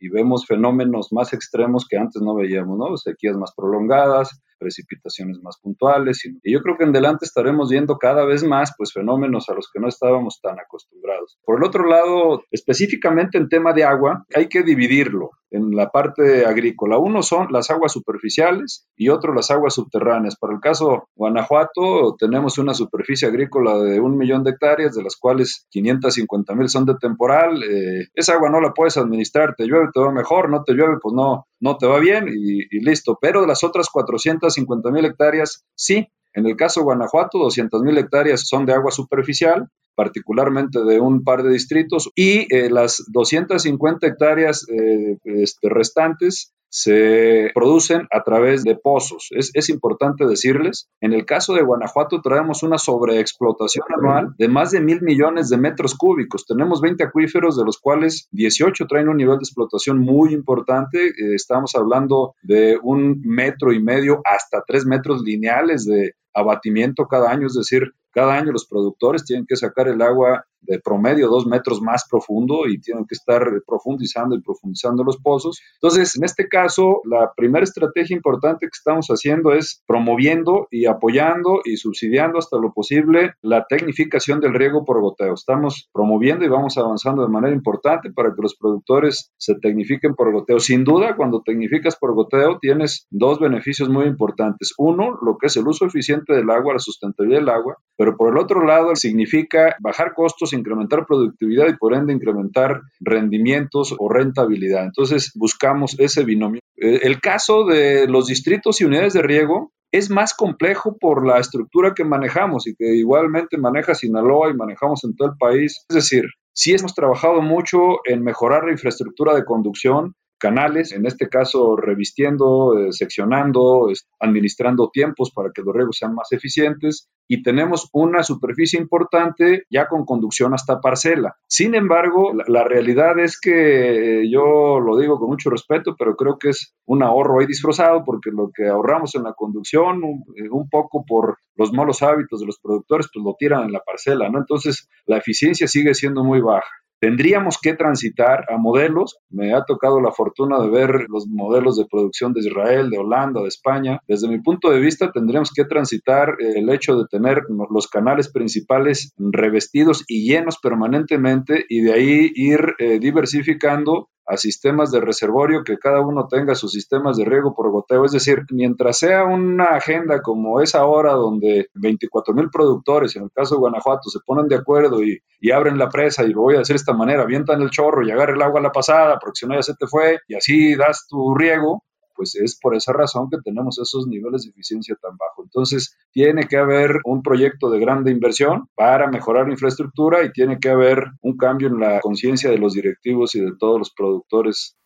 y 0.00 0.08
vemos 0.08 0.46
fenómenos 0.46 1.12
más 1.12 1.32
extremos 1.32 1.86
que 1.88 1.96
antes 1.96 2.20
no 2.20 2.34
veíamos, 2.34 2.78
¿no? 2.78 2.96
Sequías 2.96 3.36
más 3.36 3.52
prolongadas, 3.56 4.42
precipitaciones 4.58 5.40
más 5.42 5.58
puntuales. 5.60 6.24
Y, 6.24 6.52
yo 6.52 6.60
creo 6.62 6.76
que 6.76 6.84
en 6.84 6.90
adelante 6.90 7.24
estaremos 7.24 7.70
viendo 7.70 7.96
cada 7.98 8.24
vez 8.24 8.44
más 8.44 8.72
pues, 8.76 8.92
fenómenos 8.92 9.48
a 9.48 9.54
los 9.54 9.70
que 9.72 9.80
no 9.80 9.88
estábamos 9.88 10.40
tan 10.40 10.58
acostumbrados. 10.58 11.38
Por 11.44 11.58
el 11.58 11.64
otro 11.64 11.86
lado, 11.86 12.42
específicamente 12.50 13.38
en 13.38 13.48
tema 13.48 13.72
de 13.72 13.84
agua, 13.84 14.24
hay 14.34 14.48
que 14.48 14.62
dividirlo 14.62 15.30
en 15.54 15.70
la 15.70 15.88
parte 15.90 16.44
agrícola. 16.44 16.98
Uno 16.98 17.22
son 17.22 17.48
las 17.50 17.70
aguas 17.70 17.92
superficiales 17.92 18.88
y 18.96 19.08
otro 19.08 19.32
las 19.32 19.50
aguas 19.50 19.74
subterráneas. 19.74 20.36
Para 20.36 20.54
el 20.54 20.60
caso 20.60 21.08
Guanajuato, 21.14 22.16
tenemos 22.18 22.58
una 22.58 22.74
superficie 22.74 23.28
agrícola 23.28 23.78
de 23.78 24.00
un 24.00 24.18
millón 24.18 24.42
de 24.42 24.50
hectáreas, 24.50 24.94
de 24.94 25.02
las 25.02 25.16
cuales 25.16 25.66
550 25.70 26.54
mil 26.54 26.68
son 26.68 26.86
de 26.86 26.94
temporal. 27.00 27.62
Eh, 27.62 28.08
esa 28.14 28.34
agua 28.34 28.50
no 28.50 28.60
la 28.60 28.72
puedes 28.72 28.96
administrar, 28.96 29.54
te 29.56 29.66
llueve, 29.66 29.88
te 29.94 30.00
va 30.00 30.10
mejor, 30.10 30.50
no 30.50 30.64
te 30.64 30.74
llueve, 30.74 30.96
pues 31.00 31.14
no, 31.14 31.46
no 31.64 31.78
te 31.78 31.86
va 31.86 31.98
bien 31.98 32.28
y, 32.28 32.60
y 32.70 32.80
listo. 32.80 33.18
Pero 33.20 33.40
de 33.40 33.46
las 33.46 33.64
otras 33.64 33.88
450 33.90 34.90
mil 34.90 35.04
hectáreas, 35.04 35.64
sí. 35.74 36.08
En 36.32 36.46
el 36.46 36.56
caso 36.56 36.80
de 36.80 36.84
Guanajuato, 36.84 37.38
200 37.38 37.82
mil 37.82 37.96
hectáreas 37.96 38.46
son 38.46 38.66
de 38.66 38.74
agua 38.74 38.90
superficial 38.90 39.68
particularmente 39.94 40.82
de 40.82 41.00
un 41.00 41.24
par 41.24 41.42
de 41.42 41.52
distritos, 41.52 42.10
y 42.14 42.52
eh, 42.54 42.70
las 42.70 43.04
250 43.08 44.06
hectáreas 44.06 44.66
eh, 44.68 45.18
este, 45.24 45.68
restantes 45.68 46.52
se 46.76 47.52
producen 47.54 48.08
a 48.10 48.24
través 48.24 48.64
de 48.64 48.74
pozos. 48.74 49.28
Es, 49.30 49.52
es, 49.54 49.68
importante 49.68 50.26
decirles, 50.26 50.88
en 51.00 51.12
el 51.12 51.24
caso 51.24 51.54
de 51.54 51.62
Guanajuato 51.62 52.20
traemos 52.20 52.64
una 52.64 52.78
sobreexplotación 52.78 53.84
anual 53.96 54.34
de 54.38 54.48
más 54.48 54.72
de 54.72 54.80
mil 54.80 55.00
millones 55.00 55.48
de 55.50 55.56
metros 55.56 55.94
cúbicos. 55.94 56.44
Tenemos 56.46 56.80
20 56.80 57.04
acuíferos, 57.04 57.56
de 57.56 57.64
los 57.64 57.78
cuales 57.78 58.26
18 58.32 58.86
traen 58.88 59.08
un 59.08 59.18
nivel 59.18 59.36
de 59.36 59.44
explotación 59.44 60.00
muy 60.00 60.34
importante. 60.34 61.10
Eh, 61.10 61.34
estamos 61.36 61.76
hablando 61.76 62.34
de 62.42 62.76
un 62.82 63.20
metro 63.24 63.72
y 63.72 63.80
medio 63.80 64.20
hasta 64.24 64.64
tres 64.66 64.84
metros 64.84 65.22
lineales 65.22 65.84
de 65.84 66.14
abatimiento 66.34 67.06
cada 67.06 67.30
año, 67.30 67.46
es 67.46 67.54
decir, 67.54 67.92
cada 68.10 68.34
año 68.34 68.50
los 68.50 68.66
productores 68.66 69.24
tienen 69.24 69.46
que 69.46 69.54
sacar 69.54 69.86
el 69.86 70.02
agua 70.02 70.44
de 70.66 70.80
promedio 70.80 71.28
dos 71.28 71.46
metros 71.46 71.80
más 71.80 72.06
profundo 72.08 72.66
y 72.66 72.80
tienen 72.80 73.06
que 73.06 73.14
estar 73.14 73.42
profundizando 73.66 74.34
y 74.36 74.42
profundizando 74.42 75.04
los 75.04 75.18
pozos. 75.18 75.60
Entonces, 75.80 76.16
en 76.16 76.24
este 76.24 76.48
caso, 76.48 77.00
la 77.04 77.32
primera 77.36 77.64
estrategia 77.64 78.16
importante 78.16 78.66
que 78.66 78.76
estamos 78.76 79.08
haciendo 79.08 79.52
es 79.52 79.82
promoviendo 79.86 80.68
y 80.70 80.86
apoyando 80.86 81.60
y 81.64 81.76
subsidiando 81.76 82.38
hasta 82.38 82.58
lo 82.58 82.72
posible 82.72 83.34
la 83.42 83.66
tecnificación 83.66 84.40
del 84.40 84.54
riego 84.54 84.84
por 84.84 85.00
goteo. 85.00 85.34
Estamos 85.34 85.88
promoviendo 85.92 86.44
y 86.44 86.48
vamos 86.48 86.78
avanzando 86.78 87.22
de 87.22 87.28
manera 87.28 87.54
importante 87.54 88.10
para 88.12 88.30
que 88.30 88.42
los 88.42 88.56
productores 88.56 89.32
se 89.36 89.54
tecnifiquen 89.56 90.14
por 90.14 90.32
goteo. 90.32 90.58
Sin 90.58 90.84
duda, 90.84 91.16
cuando 91.16 91.42
tecnificas 91.42 91.96
por 91.96 92.14
goteo, 92.14 92.58
tienes 92.58 93.06
dos 93.10 93.38
beneficios 93.38 93.88
muy 93.88 94.06
importantes. 94.06 94.72
Uno, 94.78 95.18
lo 95.22 95.36
que 95.38 95.46
es 95.46 95.56
el 95.56 95.66
uso 95.66 95.86
eficiente 95.86 96.34
del 96.34 96.50
agua, 96.50 96.74
la 96.74 96.78
sustentabilidad 96.78 97.40
del 97.40 97.48
agua, 97.50 97.76
pero 97.96 98.16
por 98.16 98.32
el 98.32 98.38
otro 98.38 98.64
lado, 98.64 98.94
significa 98.96 99.76
bajar 99.80 100.14
costos 100.14 100.52
incrementar 100.54 101.06
productividad 101.06 101.68
y 101.68 101.76
por 101.76 101.94
ende 101.94 102.12
incrementar 102.12 102.80
rendimientos 103.00 103.94
o 103.98 104.08
rentabilidad. 104.08 104.84
Entonces 104.84 105.32
buscamos 105.34 105.96
ese 105.98 106.24
binomio. 106.24 106.60
Eh, 106.76 107.00
el 107.02 107.20
caso 107.20 107.64
de 107.66 108.06
los 108.08 108.26
distritos 108.26 108.80
y 108.80 108.84
unidades 108.84 109.12
de 109.12 109.22
riego 109.22 109.72
es 109.92 110.10
más 110.10 110.34
complejo 110.34 110.96
por 110.98 111.24
la 111.24 111.38
estructura 111.38 111.94
que 111.94 112.04
manejamos 112.04 112.66
y 112.66 112.74
que 112.74 112.96
igualmente 112.96 113.58
maneja 113.58 113.94
Sinaloa 113.94 114.50
y 114.50 114.54
manejamos 114.54 115.04
en 115.04 115.14
todo 115.14 115.28
el 115.28 115.36
país. 115.38 115.84
Es 115.88 115.94
decir, 115.94 116.24
sí 116.52 116.72
hemos 116.72 116.94
trabajado 116.94 117.42
mucho 117.42 117.98
en 118.04 118.24
mejorar 118.24 118.64
la 118.64 118.72
infraestructura 118.72 119.34
de 119.34 119.44
conducción, 119.44 120.14
canales, 120.44 120.92
en 120.92 121.06
este 121.06 121.30
caso 121.30 121.74
revistiendo, 121.74 122.76
eh, 122.78 122.92
seccionando, 122.92 123.88
administrando 124.20 124.90
tiempos 124.92 125.30
para 125.34 125.48
que 125.54 125.62
los 125.62 125.74
riegos 125.74 125.96
sean 125.96 126.14
más 126.14 126.30
eficientes 126.32 127.08
y 127.26 127.42
tenemos 127.42 127.88
una 127.94 128.22
superficie 128.22 128.78
importante 128.78 129.64
ya 129.70 129.88
con 129.88 130.04
conducción 130.04 130.52
hasta 130.52 130.82
parcela. 130.82 131.34
Sin 131.48 131.74
embargo, 131.74 132.32
la, 132.46 132.64
realidad 132.64 133.18
es 133.18 133.40
que 133.40 134.20
eh, 134.20 134.30
yo 134.30 134.80
lo 134.80 134.98
digo 134.98 135.18
con 135.18 135.30
mucho 135.30 135.48
respeto, 135.48 135.96
pero 135.98 136.14
creo 136.14 136.36
que 136.38 136.50
es 136.50 136.74
un 136.84 137.02
ahorro 137.02 137.40
ahí 137.40 137.46
disfrazado 137.46 138.04
porque 138.04 138.30
lo 138.30 138.50
que 138.54 138.68
ahorramos 138.68 139.14
en 139.14 139.22
la 139.22 139.32
conducción, 139.32 140.04
un, 140.04 140.24
eh, 140.36 140.50
un 140.50 140.68
poco 140.68 141.06
por 141.06 141.38
los 141.56 141.72
malos 141.72 142.02
hábitos 142.02 142.40
de 142.40 142.46
los 142.46 142.58
productores, 142.58 143.08
pues 143.10 143.24
lo 143.24 143.34
tiran 143.38 143.64
en 143.64 143.72
la 143.72 143.80
parcela, 143.80 144.28
¿no? 144.28 144.40
Entonces, 144.40 144.90
la 145.06 145.16
eficiencia 145.16 145.66
sigue 145.66 145.94
siendo 145.94 146.22
muy 146.22 146.42
baja. 146.42 146.83
Tendríamos 147.00 147.58
que 147.60 147.74
transitar 147.74 148.44
a 148.48 148.56
modelos. 148.56 149.18
Me 149.28 149.54
ha 149.54 149.64
tocado 149.64 150.00
la 150.00 150.12
fortuna 150.12 150.58
de 150.60 150.68
ver 150.68 151.06
los 151.08 151.26
modelos 151.26 151.76
de 151.76 151.86
producción 151.90 152.32
de 152.32 152.40
Israel, 152.40 152.90
de 152.90 152.98
Holanda, 152.98 153.42
de 153.42 153.48
España. 153.48 154.00
Desde 154.08 154.28
mi 154.28 154.40
punto 154.40 154.70
de 154.70 154.80
vista, 154.80 155.12
tendríamos 155.12 155.52
que 155.52 155.64
transitar 155.64 156.36
el 156.38 156.70
hecho 156.70 156.96
de 156.96 157.06
tener 157.10 157.42
los 157.70 157.88
canales 157.88 158.30
principales 158.30 159.12
revestidos 159.18 160.04
y 160.08 160.26
llenos 160.26 160.58
permanentemente 160.58 161.64
y 161.68 161.80
de 161.80 161.92
ahí 161.92 162.32
ir 162.34 162.74
eh, 162.78 162.98
diversificando 162.98 164.08
a 164.26 164.36
sistemas 164.36 164.90
de 164.90 165.00
reservorio, 165.00 165.64
que 165.64 165.78
cada 165.78 166.00
uno 166.00 166.26
tenga 166.28 166.54
sus 166.54 166.72
sistemas 166.72 167.16
de 167.16 167.24
riego 167.24 167.54
por 167.54 167.70
goteo. 167.70 168.04
Es 168.04 168.12
decir, 168.12 168.44
mientras 168.50 168.98
sea 168.98 169.24
una 169.24 169.76
agenda 169.76 170.22
como 170.22 170.60
es 170.60 170.74
ahora, 170.74 171.12
donde 171.12 171.68
24 171.74 172.34
mil 172.34 172.50
productores, 172.50 173.14
en 173.16 173.24
el 173.24 173.30
caso 173.32 173.54
de 173.54 173.60
Guanajuato, 173.60 174.08
se 174.08 174.20
ponen 174.24 174.48
de 174.48 174.56
acuerdo 174.56 175.02
y, 175.02 175.20
y, 175.40 175.50
abren 175.50 175.78
la 175.78 175.88
presa, 175.88 176.24
y 176.24 176.32
lo 176.32 176.42
voy 176.42 176.54
a 176.54 176.58
decir 176.58 176.74
de 176.74 176.78
esta 176.78 176.94
manera, 176.94 177.22
avientan 177.22 177.60
el 177.62 177.70
chorro 177.70 178.06
y 178.06 178.10
agarra 178.10 178.34
el 178.34 178.42
agua 178.42 178.60
a 178.60 178.62
la 178.62 178.72
pasada, 178.72 179.18
porque 179.18 179.36
si 179.40 179.46
no 179.46 179.54
ya 179.54 179.62
se 179.62 179.74
te 179.74 179.86
fue, 179.86 180.18
y 180.28 180.34
así 180.34 180.74
das 180.74 181.06
tu 181.08 181.34
riego, 181.34 181.82
pues 182.14 182.34
es 182.34 182.58
por 182.60 182.74
esa 182.74 182.92
razón 182.92 183.28
que 183.30 183.38
tenemos 183.42 183.78
esos 183.78 184.06
niveles 184.06 184.44
de 184.44 184.50
eficiencia 184.50 184.96
tan 185.00 185.16
bajos. 185.16 185.46
Entonces, 185.46 185.96
tiene 186.12 186.46
que 186.46 186.56
haber 186.56 187.00
un 187.04 187.22
proyecto 187.22 187.70
de 187.70 187.80
grande 187.80 188.10
inversión 188.10 188.68
para 188.74 189.08
mejorar 189.08 189.46
la 189.46 189.52
infraestructura 189.52 190.24
y 190.24 190.32
tiene 190.32 190.58
que 190.58 190.70
haber 190.70 191.04
un 191.22 191.36
cambio 191.36 191.68
en 191.68 191.80
la 191.80 192.00
conciencia 192.00 192.50
de 192.50 192.58
los 192.58 192.74
directivos 192.74 193.34
y 193.34 193.40
de 193.40 193.52
todos 193.58 193.78
los 193.78 193.92
productores 193.92 194.76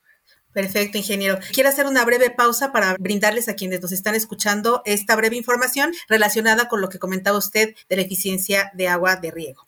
Perfecto, 0.52 0.98
ingeniero. 0.98 1.38
Quiero 1.52 1.68
hacer 1.68 1.86
una 1.86 2.04
breve 2.04 2.30
pausa 2.30 2.72
para 2.72 2.96
brindarles 2.98 3.48
a 3.48 3.54
quienes 3.54 3.80
nos 3.80 3.92
están 3.92 4.14
escuchando 4.14 4.82
esta 4.86 5.14
breve 5.14 5.36
información 5.36 5.92
relacionada 6.08 6.68
con 6.68 6.80
lo 6.80 6.88
que 6.88 6.98
comentaba 6.98 7.38
usted 7.38 7.74
de 7.88 7.96
la 7.96 8.02
eficiencia 8.02 8.72
de 8.74 8.88
agua 8.88 9.16
de 9.16 9.30
riego. 9.30 9.67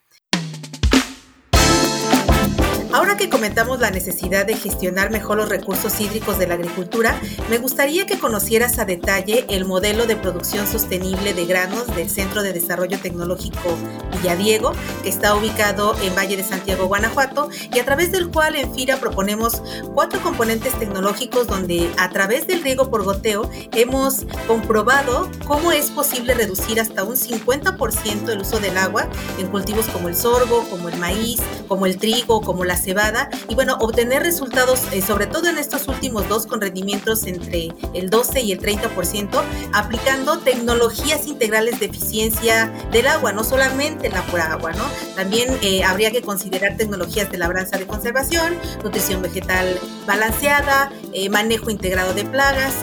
Ahora 3.01 3.17
que 3.17 3.31
comentamos 3.31 3.81
la 3.81 3.91
necesidad 3.91 4.45
de 4.45 4.55
gestionar 4.55 5.11
mejor 5.11 5.39
los 5.39 5.49
recursos 5.49 5.99
hídricos 6.03 6.39
de 6.39 6.47
la 6.47 6.53
agricultura, 6.53 7.19
me 7.49 7.57
gustaría 7.57 8.05
que 8.05 8.19
conocieras 8.19 8.79
a 8.79 8.85
detalle 8.85 9.47
el 9.49 9.65
modelo 9.65 10.05
de 10.05 10.17
producción 10.17 10.67
sostenible 10.67 11.33
de 11.33 11.47
granos 11.47 11.87
del 11.97 12.11
Centro 12.11 12.43
de 12.43 12.53
Desarrollo 12.53 12.99
Tecnológico 13.01 13.75
Villadiego, 14.13 14.73
que 15.03 15.09
está 15.09 15.35
ubicado 15.35 15.97
en 16.03 16.15
Valle 16.15 16.37
de 16.37 16.45
Santiago, 16.45 16.89
Guanajuato, 16.89 17.49
y 17.75 17.79
a 17.79 17.87
través 17.87 18.13
del 18.13 18.29
cual 18.29 18.55
en 18.55 18.75
FIRA 18.75 18.99
proponemos 18.99 19.63
cuatro 19.95 20.21
componentes 20.21 20.79
tecnológicos 20.79 21.47
donde 21.47 21.91
a 21.97 22.11
través 22.11 22.47
del 22.47 22.63
riego 22.63 22.91
por 22.91 23.05
goteo 23.05 23.51
hemos 23.73 24.27
comprobado 24.47 25.31
cómo 25.47 25.73
es 25.73 25.91
posible 25.91 26.35
reducir 26.35 26.79
hasta 26.79 27.05
un 27.05 27.17
50% 27.17 28.29
el 28.29 28.41
uso 28.43 28.61
del 28.61 28.77
agua 28.77 29.09
en 29.39 29.47
cultivos 29.47 29.87
como 29.87 30.11
el 30.11 30.17
sorgo, 30.17 30.69
como 30.69 30.91
el 30.91 30.99
maíz, 30.99 31.41
como 31.67 31.87
el 31.87 31.97
trigo, 31.97 32.43
como 32.43 32.67
la 32.67 32.77
cebada 32.91 33.31
y 33.49 33.55
bueno, 33.55 33.77
obtener 33.79 34.25
resultados, 34.25 34.81
eh, 34.91 35.01
sobre 35.01 35.29
todo 35.29 35.49
en 35.49 35.59
estos 35.59 35.87
últimos 35.87 36.29
dos, 36.29 36.47
con 36.47 36.61
rendimientos 36.61 37.25
entre 37.25 37.69
el 37.95 38.11
12 38.11 38.41
y 38.41 38.51
el 38.51 38.59
30%, 38.59 39.41
aplicando 39.73 40.39
tecnologías 40.41 41.29
integrales 41.29 41.79
de 41.79 41.87
eficiencia 41.87 42.67
del 42.91 43.07
agua, 43.07 43.33
no 43.33 43.45
solamente 43.45 44.09
la 44.09 44.27
pura 44.27 44.53
agua, 44.53 44.73
¿no? 44.73 44.85
También 45.15 45.57
eh, 45.63 45.85
habría 45.85 46.11
que 46.11 46.21
considerar 46.23 46.77
tecnologías 46.77 47.31
de 47.31 47.39
labranza 47.39 47.79
de 47.79 47.87
conservación, 47.87 48.59
nutrición 48.83 49.23
vegetal 49.23 49.79
balanceada, 50.05 50.91
eh, 51.13 51.29
manejo 51.29 51.71
integrado 51.71 52.13
de 52.13 52.25
plagas, 52.25 52.75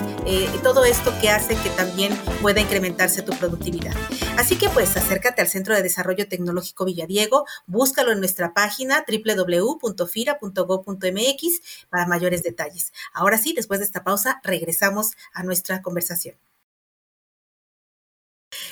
todo 0.62 0.84
esto 0.84 1.14
que 1.22 1.30
hace 1.30 1.54
que 1.56 1.70
también 1.70 2.14
pueda 2.42 2.60
incrementarse 2.60 3.22
tu 3.22 3.32
productividad. 3.32 3.94
Así 4.36 4.56
que 4.56 4.68
pues 4.68 4.94
acércate 4.96 5.40
al 5.40 5.48
Centro 5.48 5.74
de 5.74 5.82
Desarrollo 5.82 6.28
Tecnológico 6.28 6.84
Villadiego, 6.84 7.46
búscalo 7.66 8.12
en 8.12 8.18
nuestra 8.20 8.52
página 8.52 9.04
www 9.08 9.78
.fira.go.mx 9.96 11.60
para 11.88 12.06
mayores 12.06 12.42
detalles. 12.42 12.92
Ahora 13.12 13.38
sí, 13.38 13.52
después 13.54 13.80
de 13.80 13.86
esta 13.86 14.04
pausa, 14.04 14.40
regresamos 14.42 15.12
a 15.32 15.42
nuestra 15.42 15.82
conversación. 15.82 16.36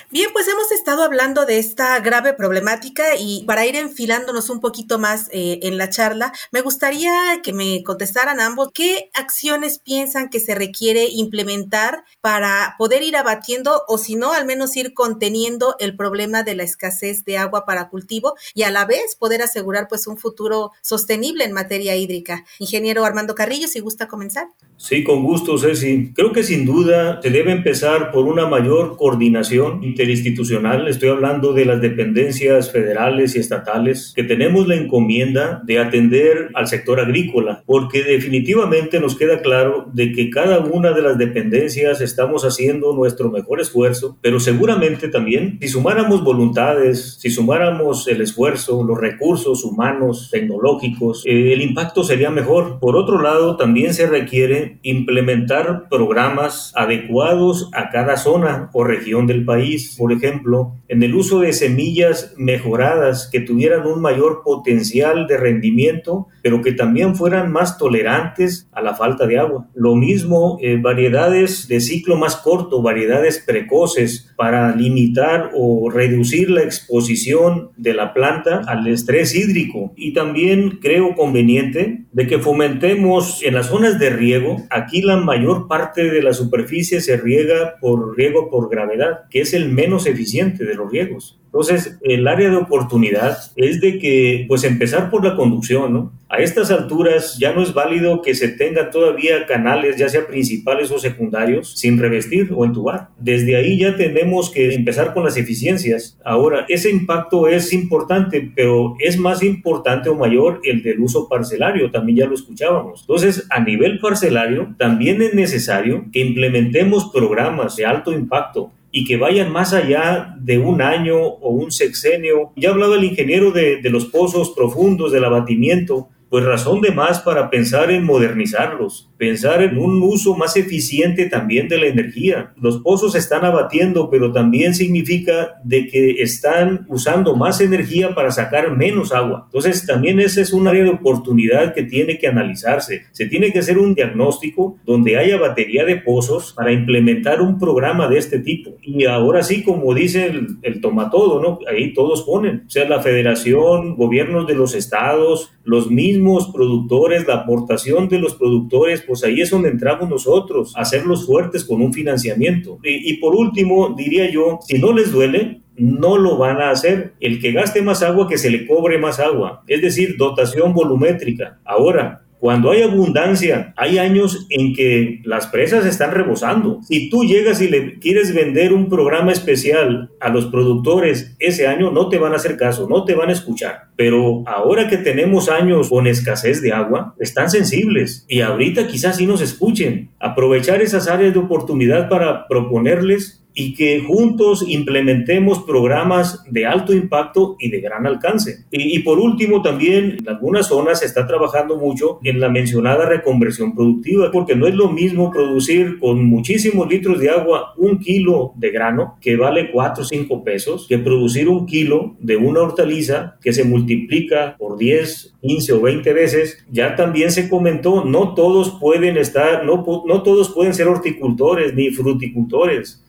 Bien, 0.08 0.30
pues 0.32 0.46
hemos 0.46 0.70
estado 0.70 1.02
hablando 1.02 1.46
de 1.46 1.58
esta 1.58 1.98
grave 1.98 2.32
problemática 2.32 3.16
y 3.18 3.42
para 3.44 3.66
ir 3.66 3.74
enfilándonos 3.74 4.50
un 4.50 4.60
poquito 4.60 5.00
más 5.00 5.28
eh, 5.32 5.58
en 5.62 5.78
la 5.78 5.90
charla, 5.90 6.32
me 6.52 6.60
gustaría 6.60 7.12
que 7.42 7.52
me 7.52 7.82
contestaran 7.82 8.38
ambos 8.38 8.70
qué 8.72 9.10
acciones 9.14 9.80
piensan 9.80 10.28
que 10.28 10.38
se 10.38 10.54
requiere 10.54 11.08
implementar 11.08 12.04
para 12.20 12.76
poder 12.78 13.02
ir 13.02 13.16
abatiendo 13.16 13.82
o 13.88 13.98
si 13.98 14.14
no, 14.14 14.32
al 14.32 14.46
menos 14.46 14.76
ir 14.76 14.94
conteniendo 14.94 15.74
el 15.80 15.96
problema 15.96 16.44
de 16.44 16.54
la 16.54 16.62
escasez 16.62 17.24
de 17.24 17.38
agua 17.38 17.66
para 17.66 17.88
cultivo 17.88 18.36
y 18.54 18.62
a 18.62 18.70
la 18.70 18.84
vez 18.84 19.16
poder 19.16 19.42
asegurar 19.42 19.88
pues 19.88 20.06
un 20.06 20.18
futuro 20.18 20.70
sostenible 20.82 21.44
en 21.44 21.52
materia 21.52 21.96
hídrica. 21.96 22.44
Ingeniero 22.60 23.04
Armando 23.04 23.34
Carrillo, 23.34 23.66
si 23.66 23.80
gusta 23.80 24.06
comenzar. 24.06 24.46
Sí, 24.78 25.04
con 25.04 25.22
gusto, 25.22 25.56
Ceci. 25.56 26.12
Creo 26.14 26.32
que 26.32 26.42
sin 26.42 26.66
duda 26.66 27.20
se 27.22 27.30
debe 27.30 27.50
empezar 27.50 28.12
por 28.12 28.26
una 28.26 28.46
mayor 28.46 28.96
coordinación 28.98 29.82
interinstitucional. 29.82 30.86
Estoy 30.86 31.08
hablando 31.08 31.54
de 31.54 31.64
las 31.64 31.80
dependencias 31.80 32.70
federales 32.70 33.34
y 33.34 33.38
estatales 33.38 34.12
que 34.14 34.22
tenemos 34.22 34.68
la 34.68 34.76
encomienda 34.76 35.62
de 35.64 35.78
atender 35.78 36.50
al 36.52 36.66
sector 36.68 37.00
agrícola, 37.00 37.62
porque 37.64 38.04
definitivamente 38.04 39.00
nos 39.00 39.16
queda 39.16 39.40
claro 39.40 39.90
de 39.94 40.12
que 40.12 40.28
cada 40.28 40.58
una 40.60 40.92
de 40.92 41.02
las 41.02 41.16
dependencias 41.16 42.02
estamos 42.02 42.44
haciendo 42.44 42.94
nuestro 42.94 43.30
mejor 43.30 43.62
esfuerzo, 43.62 44.18
pero 44.20 44.40
seguramente 44.40 45.08
también 45.08 45.58
si 45.60 45.68
sumáramos 45.68 46.22
voluntades, 46.22 47.16
si 47.18 47.30
sumáramos 47.30 48.06
el 48.08 48.20
esfuerzo, 48.20 48.84
los 48.84 49.00
recursos 49.00 49.64
humanos, 49.64 50.28
tecnológicos, 50.30 51.22
eh, 51.24 51.54
el 51.54 51.62
impacto 51.62 52.04
sería 52.04 52.30
mejor. 52.30 52.78
Por 52.78 52.96
otro 52.96 53.22
lado, 53.22 53.56
también 53.56 53.94
se 53.94 54.06
requiere 54.06 54.65
implementar 54.82 55.88
programas 55.88 56.72
adecuados 56.76 57.70
a 57.72 57.90
cada 57.90 58.16
zona 58.16 58.70
o 58.72 58.84
región 58.84 59.26
del 59.26 59.44
país. 59.44 59.96
por 59.98 60.12
ejemplo, 60.12 60.74
en 60.88 61.02
el 61.02 61.14
uso 61.14 61.40
de 61.40 61.52
semillas 61.52 62.34
mejoradas 62.36 63.28
que 63.30 63.40
tuvieran 63.40 63.86
un 63.86 64.00
mayor 64.00 64.42
potencial 64.44 65.26
de 65.26 65.36
rendimiento, 65.36 66.28
pero 66.42 66.62
que 66.62 66.72
también 66.72 67.16
fueran 67.16 67.50
más 67.50 67.78
tolerantes 67.78 68.68
a 68.72 68.82
la 68.82 68.94
falta 68.94 69.26
de 69.26 69.38
agua. 69.38 69.68
Lo 69.74 69.96
mismo, 69.96 70.58
eh, 70.60 70.78
variedades 70.80 71.66
de 71.68 71.80
ciclo 71.80 72.16
más 72.16 72.36
corto, 72.36 72.82
variedades 72.82 73.42
precoces 73.44 74.32
para 74.36 74.74
limitar 74.76 75.50
o 75.54 75.90
reducir 75.90 76.50
la 76.50 76.62
exposición 76.62 77.70
de 77.76 77.94
la 77.94 78.12
planta 78.14 78.62
al 78.66 78.86
estrés 78.86 79.34
hídrico. 79.34 79.92
Y 79.96 80.12
también 80.12 80.78
creo 80.80 81.14
conveniente 81.14 82.04
de 82.12 82.26
que 82.26 82.38
fomentemos 82.38 83.42
en 83.42 83.54
las 83.54 83.66
zonas 83.66 83.98
de 83.98 84.10
riego, 84.10 84.55
aquí 84.70 85.02
la 85.02 85.16
mayor 85.16 85.68
parte 85.68 86.10
de 86.10 86.22
la 86.22 86.32
superficie 86.32 87.00
se 87.00 87.16
riega 87.16 87.76
por 87.80 88.16
riego 88.16 88.50
por 88.50 88.70
gravedad, 88.70 89.28
que 89.30 89.40
es 89.40 89.54
el 89.54 89.70
menos 89.70 90.06
eficiente 90.06 90.64
de 90.64 90.74
los 90.74 90.90
riegos. 90.90 91.40
Entonces, 91.56 91.96
el 92.02 92.28
área 92.28 92.50
de 92.50 92.56
oportunidad 92.56 93.38
es 93.56 93.80
de 93.80 93.98
que, 93.98 94.44
pues, 94.46 94.62
empezar 94.62 95.08
por 95.08 95.24
la 95.24 95.36
conducción, 95.36 95.90
¿no? 95.90 96.12
A 96.28 96.38
estas 96.38 96.70
alturas 96.70 97.38
ya 97.38 97.54
no 97.54 97.62
es 97.62 97.72
válido 97.72 98.20
que 98.20 98.34
se 98.34 98.48
tengan 98.48 98.90
todavía 98.90 99.46
canales, 99.46 99.96
ya 99.96 100.10
sea 100.10 100.26
principales 100.26 100.90
o 100.90 100.98
secundarios, 100.98 101.78
sin 101.78 101.98
revestir 101.98 102.50
o 102.54 102.66
entubar. 102.66 103.08
Desde 103.18 103.56
ahí 103.56 103.78
ya 103.78 103.96
tenemos 103.96 104.50
que 104.50 104.74
empezar 104.74 105.14
con 105.14 105.24
las 105.24 105.38
eficiencias. 105.38 106.18
Ahora, 106.24 106.66
ese 106.68 106.90
impacto 106.90 107.48
es 107.48 107.72
importante, 107.72 108.50
pero 108.54 108.96
es 108.98 109.16
más 109.16 109.42
importante 109.42 110.10
o 110.10 110.14
mayor 110.14 110.60
el 110.64 110.82
del 110.82 111.00
uso 111.00 111.26
parcelario, 111.26 111.90
también 111.90 112.18
ya 112.18 112.26
lo 112.26 112.34
escuchábamos. 112.34 113.02
Entonces, 113.02 113.46
a 113.48 113.60
nivel 113.60 113.98
parcelario, 113.98 114.74
también 114.78 115.22
es 115.22 115.32
necesario 115.32 116.04
que 116.12 116.20
implementemos 116.20 117.10
programas 117.14 117.76
de 117.76 117.86
alto 117.86 118.12
impacto 118.12 118.72
y 118.90 119.04
que 119.04 119.16
vayan 119.16 119.52
más 119.52 119.72
allá 119.72 120.34
de 120.38 120.58
un 120.58 120.80
año 120.80 121.16
o 121.18 121.50
un 121.50 121.70
sexenio. 121.70 122.52
Ya 122.56 122.70
hablaba 122.70 122.96
el 122.96 123.04
ingeniero 123.04 123.50
de, 123.50 123.80
de 123.82 123.90
los 123.90 124.06
pozos 124.06 124.50
profundos, 124.50 125.12
del 125.12 125.24
abatimiento, 125.24 126.08
pues 126.28 126.44
razón 126.44 126.80
de 126.80 126.90
más 126.90 127.20
para 127.20 127.50
pensar 127.50 127.90
en 127.90 128.04
modernizarlos, 128.04 129.10
pensar 129.16 129.62
en 129.62 129.78
un 129.78 130.02
uso 130.02 130.36
más 130.36 130.56
eficiente 130.56 131.26
también 131.26 131.68
de 131.68 131.78
la 131.78 131.86
energía. 131.86 132.52
Los 132.60 132.78
pozos 132.78 133.14
están 133.14 133.44
abatiendo, 133.44 134.10
pero 134.10 134.32
también 134.32 134.74
significa 134.74 135.60
de 135.64 135.86
que 135.86 136.22
están 136.22 136.84
usando 136.88 137.36
más 137.36 137.60
energía 137.60 138.14
para 138.14 138.30
sacar 138.32 138.76
menos 138.76 139.12
agua. 139.12 139.44
Entonces, 139.46 139.86
también 139.86 140.18
ese 140.20 140.42
es 140.42 140.52
un 140.52 140.66
área 140.66 140.84
de 140.84 140.90
oportunidad 140.90 141.74
que 141.74 141.84
tiene 141.84 142.18
que 142.18 142.26
analizarse. 142.26 143.02
Se 143.12 143.26
tiene 143.26 143.52
que 143.52 143.60
hacer 143.60 143.78
un 143.78 143.94
diagnóstico 143.94 144.78
donde 144.84 145.16
haya 145.16 145.38
batería 145.38 145.84
de 145.84 145.96
pozos 145.96 146.52
para 146.54 146.72
implementar 146.72 147.40
un 147.40 147.58
programa 147.58 148.08
de 148.08 148.18
este 148.18 148.40
tipo. 148.40 148.76
Y 148.82 149.04
ahora 149.04 149.42
sí, 149.42 149.62
como 149.62 149.94
dice 149.94 150.26
el, 150.26 150.58
el 150.62 150.80
tomatodo, 150.80 151.40
¿no? 151.40 151.58
Ahí 151.70 151.94
todos 151.94 152.22
ponen, 152.22 152.64
o 152.66 152.70
sea, 152.70 152.88
la 152.88 153.00
federación, 153.00 153.96
gobiernos 153.96 154.46
de 154.46 154.54
los 154.54 154.74
estados, 154.74 155.52
los 155.66 155.90
mismos 155.90 156.50
productores, 156.54 157.26
la 157.26 157.34
aportación 157.34 158.08
de 158.08 158.20
los 158.20 158.36
productores, 158.36 159.02
pues 159.02 159.24
ahí 159.24 159.40
es 159.40 159.50
donde 159.50 159.68
entramos 159.68 160.08
nosotros, 160.08 160.72
hacerlos 160.76 161.26
fuertes 161.26 161.64
con 161.64 161.82
un 161.82 161.92
financiamiento. 161.92 162.78
Y, 162.82 163.10
y 163.10 163.16
por 163.18 163.34
último, 163.34 163.94
diría 163.96 164.30
yo, 164.30 164.60
si 164.66 164.78
no 164.78 164.92
les 164.92 165.10
duele, 165.12 165.60
no 165.76 166.16
lo 166.18 166.38
van 166.38 166.60
a 166.60 166.70
hacer. 166.70 167.14
El 167.20 167.40
que 167.40 167.52
gaste 167.52 167.82
más 167.82 168.02
agua, 168.02 168.28
que 168.28 168.38
se 168.38 168.50
le 168.50 168.66
cobre 168.66 168.98
más 168.98 169.20
agua, 169.20 169.62
es 169.66 169.82
decir, 169.82 170.16
dotación 170.16 170.72
volumétrica. 170.72 171.58
Ahora, 171.64 172.25
cuando 172.38 172.70
hay 172.70 172.82
abundancia, 172.82 173.72
hay 173.76 173.98
años 173.98 174.46
en 174.50 174.74
que 174.74 175.20
las 175.24 175.46
presas 175.46 175.86
están 175.86 176.12
rebosando. 176.12 176.80
Si 176.82 177.08
tú 177.08 177.24
llegas 177.24 177.60
y 177.62 177.68
le 177.68 177.98
quieres 177.98 178.34
vender 178.34 178.72
un 178.72 178.88
programa 178.88 179.32
especial 179.32 180.10
a 180.20 180.28
los 180.28 180.46
productores 180.46 181.34
ese 181.38 181.66
año, 181.66 181.90
no 181.90 182.08
te 182.08 182.18
van 182.18 182.32
a 182.32 182.36
hacer 182.36 182.56
caso, 182.56 182.88
no 182.88 183.04
te 183.04 183.14
van 183.14 183.30
a 183.30 183.32
escuchar. 183.32 183.88
Pero 183.96 184.42
ahora 184.46 184.88
que 184.88 184.98
tenemos 184.98 185.48
años 185.48 185.88
con 185.88 186.06
escasez 186.06 186.60
de 186.60 186.72
agua, 186.72 187.14
están 187.18 187.50
sensibles 187.50 188.24
y 188.28 188.42
ahorita 188.42 188.86
quizás 188.86 189.16
sí 189.16 189.26
nos 189.26 189.40
escuchen. 189.40 190.10
Aprovechar 190.20 190.82
esas 190.82 191.08
áreas 191.08 191.32
de 191.32 191.40
oportunidad 191.40 192.08
para 192.08 192.46
proponerles 192.48 193.45
y 193.58 193.72
que 193.72 194.00
juntos 194.00 194.64
implementemos 194.68 195.60
programas 195.60 196.44
de 196.50 196.66
alto 196.66 196.92
impacto 196.92 197.56
y 197.58 197.70
de 197.70 197.80
gran 197.80 198.06
alcance. 198.06 198.66
Y, 198.70 198.94
y, 198.94 198.98
por 199.00 199.18
último, 199.18 199.62
también 199.62 200.18
en 200.20 200.28
algunas 200.28 200.68
zonas 200.68 201.00
se 201.00 201.06
está 201.06 201.26
trabajando 201.26 201.78
mucho 201.78 202.20
en 202.22 202.38
la 202.38 202.50
mencionada 202.50 203.06
reconversión 203.06 203.74
productiva, 203.74 204.30
porque 204.30 204.54
no 204.54 204.66
es 204.66 204.74
lo 204.74 204.90
mismo 204.90 205.30
producir 205.30 205.98
con 205.98 206.22
muchísimos 206.26 206.86
litros 206.86 207.18
de 207.18 207.30
agua 207.30 207.72
un 207.78 207.98
kilo 207.98 208.52
de 208.56 208.70
grano, 208.70 209.16
que 209.22 209.36
vale 209.36 209.70
4 209.72 210.02
o 210.02 210.06
5 210.06 210.44
pesos, 210.44 210.86
que 210.86 210.98
producir 210.98 211.48
un 211.48 211.64
kilo 211.64 212.14
de 212.20 212.36
una 212.36 212.60
hortaliza 212.60 213.38
que 213.40 213.54
se 213.54 213.64
multiplica 213.64 214.54
por 214.58 214.76
10, 214.76 215.34
15 215.40 215.72
o 215.72 215.80
20 215.80 216.12
veces. 216.12 216.66
Ya 216.70 216.94
también 216.94 217.32
se 217.32 217.48
comentó, 217.48 218.04
no 218.04 218.34
todos 218.34 218.76
pueden 218.78 219.16
estar, 219.16 219.64
no, 219.64 219.82
no 220.06 220.22
todos 220.22 220.50
pueden 220.50 220.74
ser 220.74 220.88
horticultores 220.88 221.72
ni 221.72 221.90
fruticultores 221.90 223.02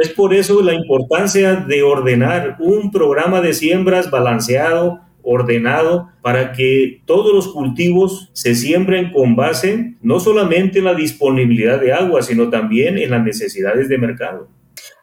es 0.00 0.10
por 0.10 0.34
eso 0.34 0.62
la 0.62 0.74
importancia 0.74 1.56
de 1.56 1.82
ordenar 1.82 2.56
un 2.58 2.90
programa 2.90 3.40
de 3.40 3.52
siembras 3.52 4.10
balanceado, 4.10 5.00
ordenado, 5.22 6.08
para 6.22 6.52
que 6.52 7.02
todos 7.04 7.34
los 7.34 7.48
cultivos 7.48 8.30
se 8.32 8.54
siembren 8.54 9.12
con 9.12 9.36
base 9.36 9.94
no 10.02 10.18
solamente 10.20 10.78
en 10.78 10.86
la 10.86 10.94
disponibilidad 10.94 11.80
de 11.80 11.92
agua, 11.92 12.22
sino 12.22 12.48
también 12.48 12.98
en 12.98 13.10
las 13.10 13.22
necesidades 13.22 13.88
de 13.88 13.98
mercado. 13.98 14.48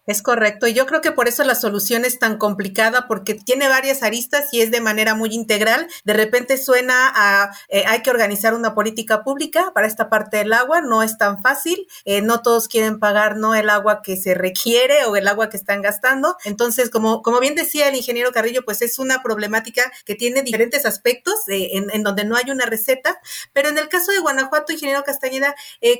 Es 0.07 0.21
correcto. 0.21 0.67
Y 0.67 0.73
yo 0.73 0.85
creo 0.85 1.01
que 1.01 1.11
por 1.11 1.27
eso 1.27 1.43
la 1.43 1.53
solución 1.53 2.05
es 2.05 2.17
tan 2.17 2.37
complicada 2.37 3.09
porque 3.09 3.33
tiene 3.33 3.67
varias 3.67 4.03
aristas 4.03 4.53
y 4.53 4.61
es 4.61 4.71
de 4.71 4.79
manera 4.79 5.15
muy 5.15 5.33
integral. 5.35 5.85
De 6.05 6.13
repente 6.13 6.57
suena 6.57 7.11
a 7.13 7.51
eh, 7.67 7.83
hay 7.85 8.03
que 8.03 8.09
organizar 8.09 8.53
una 8.53 8.73
política 8.73 9.25
pública 9.25 9.73
para 9.73 9.85
esta 9.85 10.09
parte 10.09 10.37
del 10.37 10.53
agua. 10.53 10.79
No 10.79 11.03
es 11.03 11.17
tan 11.17 11.41
fácil. 11.41 11.87
Eh, 12.05 12.21
no 12.21 12.41
todos 12.41 12.69
quieren 12.69 12.99
pagar 12.99 13.35
no 13.35 13.53
el 13.53 13.69
agua 13.69 14.01
que 14.01 14.15
se 14.15 14.33
requiere 14.33 15.03
o 15.03 15.17
el 15.17 15.27
agua 15.27 15.49
que 15.49 15.57
están 15.57 15.81
gastando. 15.81 16.37
Entonces, 16.45 16.89
como, 16.89 17.21
como 17.21 17.41
bien 17.41 17.55
decía 17.55 17.89
el 17.89 17.95
ingeniero 17.97 18.31
Carrillo, 18.31 18.63
pues 18.63 18.81
es 18.81 18.99
una 18.99 19.21
problemática 19.21 19.91
que 20.05 20.15
tiene 20.15 20.41
diferentes 20.41 20.85
aspectos 20.85 21.35
eh, 21.49 21.71
en, 21.73 22.03
donde 22.03 22.23
no 22.23 22.37
hay 22.37 22.49
una 22.49 22.65
receta. 22.65 23.19
Pero 23.51 23.67
en 23.67 23.77
el 23.77 23.89
caso 23.89 24.13
de 24.13 24.19
Guanajuato, 24.19 24.71
ingeniero 24.71 25.03
Castañeda, 25.03 25.53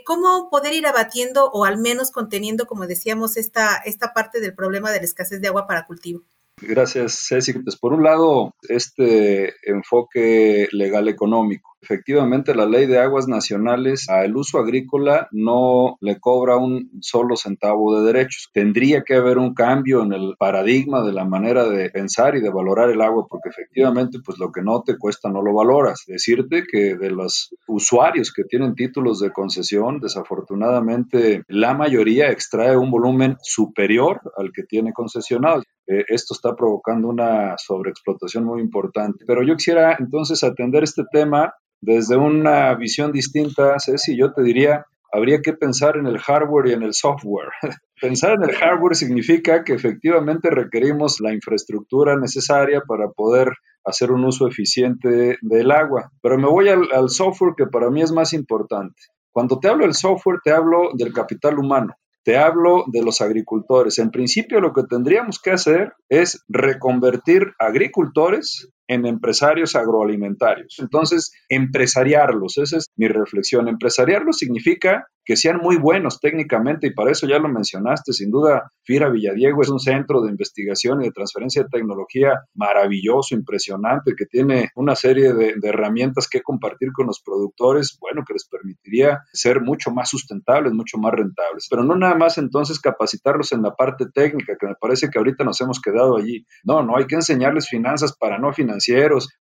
¿cómo 0.06 0.50
poder 0.50 0.72
ir 0.72 0.88
abatiendo 0.88 1.52
o 1.52 1.66
al 1.66 1.78
menos 1.78 2.12
conteniendo, 2.12 2.68
como 2.68 2.88
decíamos, 2.88 3.36
esta 3.36 3.82
esta 3.98 4.14
parte 4.14 4.40
del 4.40 4.54
problema 4.54 4.92
de 4.92 5.00
la 5.00 5.06
escasez 5.06 5.42
de 5.42 5.48
agua 5.48 5.68
para 5.68 5.86
cultivo. 5.86 6.24
Gracias, 6.60 7.26
Ceci. 7.28 7.54
Pues 7.54 7.76
por 7.76 7.94
un 7.94 8.04
lado, 8.04 8.52
este 8.68 9.54
enfoque 9.64 10.68
legal 10.72 11.08
económico. 11.08 11.77
Efectivamente, 11.90 12.54
la 12.54 12.66
ley 12.66 12.86
de 12.86 13.00
aguas 13.00 13.30
nacionales 13.30 14.10
al 14.10 14.36
uso 14.36 14.60
agrícola 14.60 15.30
no 15.32 15.96
le 16.02 16.20
cobra 16.20 16.58
un 16.58 16.90
solo 17.00 17.38
centavo 17.38 17.98
de 17.98 18.12
derechos. 18.12 18.50
Tendría 18.54 19.04
que 19.04 19.16
haber 19.16 19.38
un 19.38 19.54
cambio 19.54 20.04
en 20.04 20.12
el 20.12 20.36
paradigma 20.38 21.02
de 21.02 21.14
la 21.14 21.24
manera 21.24 21.64
de 21.64 21.90
pensar 21.90 22.36
y 22.36 22.42
de 22.42 22.50
valorar 22.50 22.90
el 22.90 23.02
agua, 23.02 23.26
porque 23.30 23.48
efectivamente, 23.48 24.20
pues 24.24 24.38
lo 24.38 24.52
que 24.52 24.62
no 24.62 24.84
te 24.84 24.98
cuesta 24.98 25.30
no 25.30 25.42
lo 25.42 25.54
valoras. 25.54 26.04
Decirte 26.08 26.66
que 26.70 26.98
de 26.98 27.10
los 27.10 27.56
usuarios 27.68 28.34
que 28.34 28.44
tienen 28.44 28.76
títulos 28.76 29.22
de 29.22 29.32
concesión, 29.32 30.02
desafortunadamente 30.02 31.44
la 31.48 31.74
mayoría 31.74 32.32
extrae 32.32 32.76
un 32.76 32.92
volumen 32.92 33.38
superior 33.42 34.20
al 34.36 34.52
que 34.52 34.64
tiene 34.64 34.92
concesionado. 34.92 35.64
Eh, 35.88 36.04
esto 36.10 36.34
está 36.34 36.54
provocando 36.54 37.08
una 37.08 37.56
sobreexplotación 37.58 38.44
muy 38.44 38.60
importante. 38.60 39.24
Pero 39.26 39.42
yo 39.42 39.56
quisiera 39.56 39.96
entonces 39.98 40.44
atender 40.44 40.84
este 40.84 41.04
tema 41.10 41.54
desde 41.82 42.18
una 42.18 42.74
visión 42.76 43.12
distinta, 43.12 43.76
Ceci, 43.80 44.18
yo 44.18 44.34
te 44.34 44.42
diría, 44.42 44.86
habría 45.12 45.42
que 45.42 45.54
pensar 45.54 45.98
en 45.98 46.08
el 46.08 46.20
hardware 46.20 46.68
y 46.68 46.74
en 46.74 46.84
el 46.84 46.94
software. 46.94 47.50
pensar 48.02 48.34
en 48.34 48.44
el 48.44 48.56
hardware 48.56 48.96
significa 48.96 49.64
que 49.64 49.74
efectivamente 49.74 50.50
requerimos 50.50 51.20
la 51.20 51.34
infraestructura 51.34 52.18
necesaria 52.18 52.82
para 52.82 53.10
poder 53.10 53.50
hacer 53.86 54.12
un 54.12 54.26
uso 54.26 54.48
eficiente 54.48 55.38
del 55.42 55.72
agua. 55.72 56.12
Pero 56.22 56.38
me 56.38 56.48
voy 56.48 56.70
al, 56.70 56.88
al 56.94 57.10
software 57.10 57.54
que 57.56 57.68
para 57.68 57.90
mí 57.90 58.02
es 58.02 58.12
más 58.12 58.34
importante. 58.34 59.02
Cuando 59.32 59.60
te 59.60 59.70
hablo 59.70 59.86
del 59.86 59.94
software, 59.94 60.40
te 60.44 60.52
hablo 60.52 60.90
del 60.94 61.14
capital 61.14 61.60
humano. 61.60 61.94
Te 62.24 62.38
hablo 62.38 62.84
de 62.88 63.02
los 63.02 63.22
agricultores. 63.22 64.00
En 64.00 64.12
principio 64.12 64.60
lo 64.60 64.74
que 64.74 64.84
tendríamos 64.84 65.40
que 65.40 65.52
hacer 65.52 65.94
es 66.10 66.44
reconvertir 66.50 67.54
agricultores 67.58 68.68
en 68.88 69.06
empresarios 69.06 69.76
agroalimentarios. 69.76 70.76
Entonces, 70.80 71.32
empresariarlos, 71.50 72.58
esa 72.58 72.78
es 72.78 72.88
mi 72.96 73.08
reflexión. 73.08 73.68
Empresariarlos 73.68 74.38
significa 74.38 75.08
que 75.28 75.36
sean 75.36 75.58
muy 75.58 75.76
buenos 75.76 76.22
técnicamente 76.22 76.88
y 76.88 76.94
para 76.94 77.12
eso 77.12 77.28
ya 77.28 77.38
lo 77.38 77.50
mencionaste, 77.50 78.14
sin 78.14 78.32
duda, 78.32 78.72
FIRA 78.84 79.10
Villadiego 79.10 79.62
es 79.62 79.68
un 79.68 79.80
centro 79.80 80.22
de 80.22 80.32
investigación 80.32 81.02
y 81.02 81.06
de 81.08 81.12
transferencia 81.12 81.64
de 81.64 81.70
tecnología 81.70 82.40
maravilloso, 82.56 83.36
impresionante, 83.36 84.14
que 84.18 84.26
tiene 84.26 84.70
una 84.76 84.96
serie 84.96 85.34
de, 85.34 85.56
herramientas 85.64 86.30
que 86.30 86.42
compartir 86.42 86.94
con 86.94 87.08
los 87.08 87.22
productores, 87.22 87.98
bueno, 88.00 88.24
que 88.26 88.32
les 88.34 88.48
permitiría 88.48 89.20
ser 89.34 89.60
mucho 89.60 89.92
más 89.92 90.10
sustentables, 90.10 90.72
mucho 90.72 90.98
más 90.98 91.12
rentables. 91.12 91.68
Pero 91.70 91.84
no 91.84 91.98
nada 91.98 92.16
más 92.16 92.38
entonces 92.38 92.80
capacitarlos 92.80 93.52
en 93.52 93.64
la 93.64 93.76
parte 93.76 94.06
técnica, 94.14 94.56
que 94.58 94.68
me 94.68 94.76
parece 94.80 95.10
que 95.10 95.20
ahorita 95.20 95.44
nos 95.44 95.60
hemos 95.60 95.82
quedado 95.82 96.16
allí. 96.16 96.46
No, 96.64 96.84
no, 96.84 96.96
hay 96.96 97.06
que 97.06 97.16
enseñarles 97.16 97.68
finanzas 97.68 98.16
para 98.18 98.40
no 98.40 98.54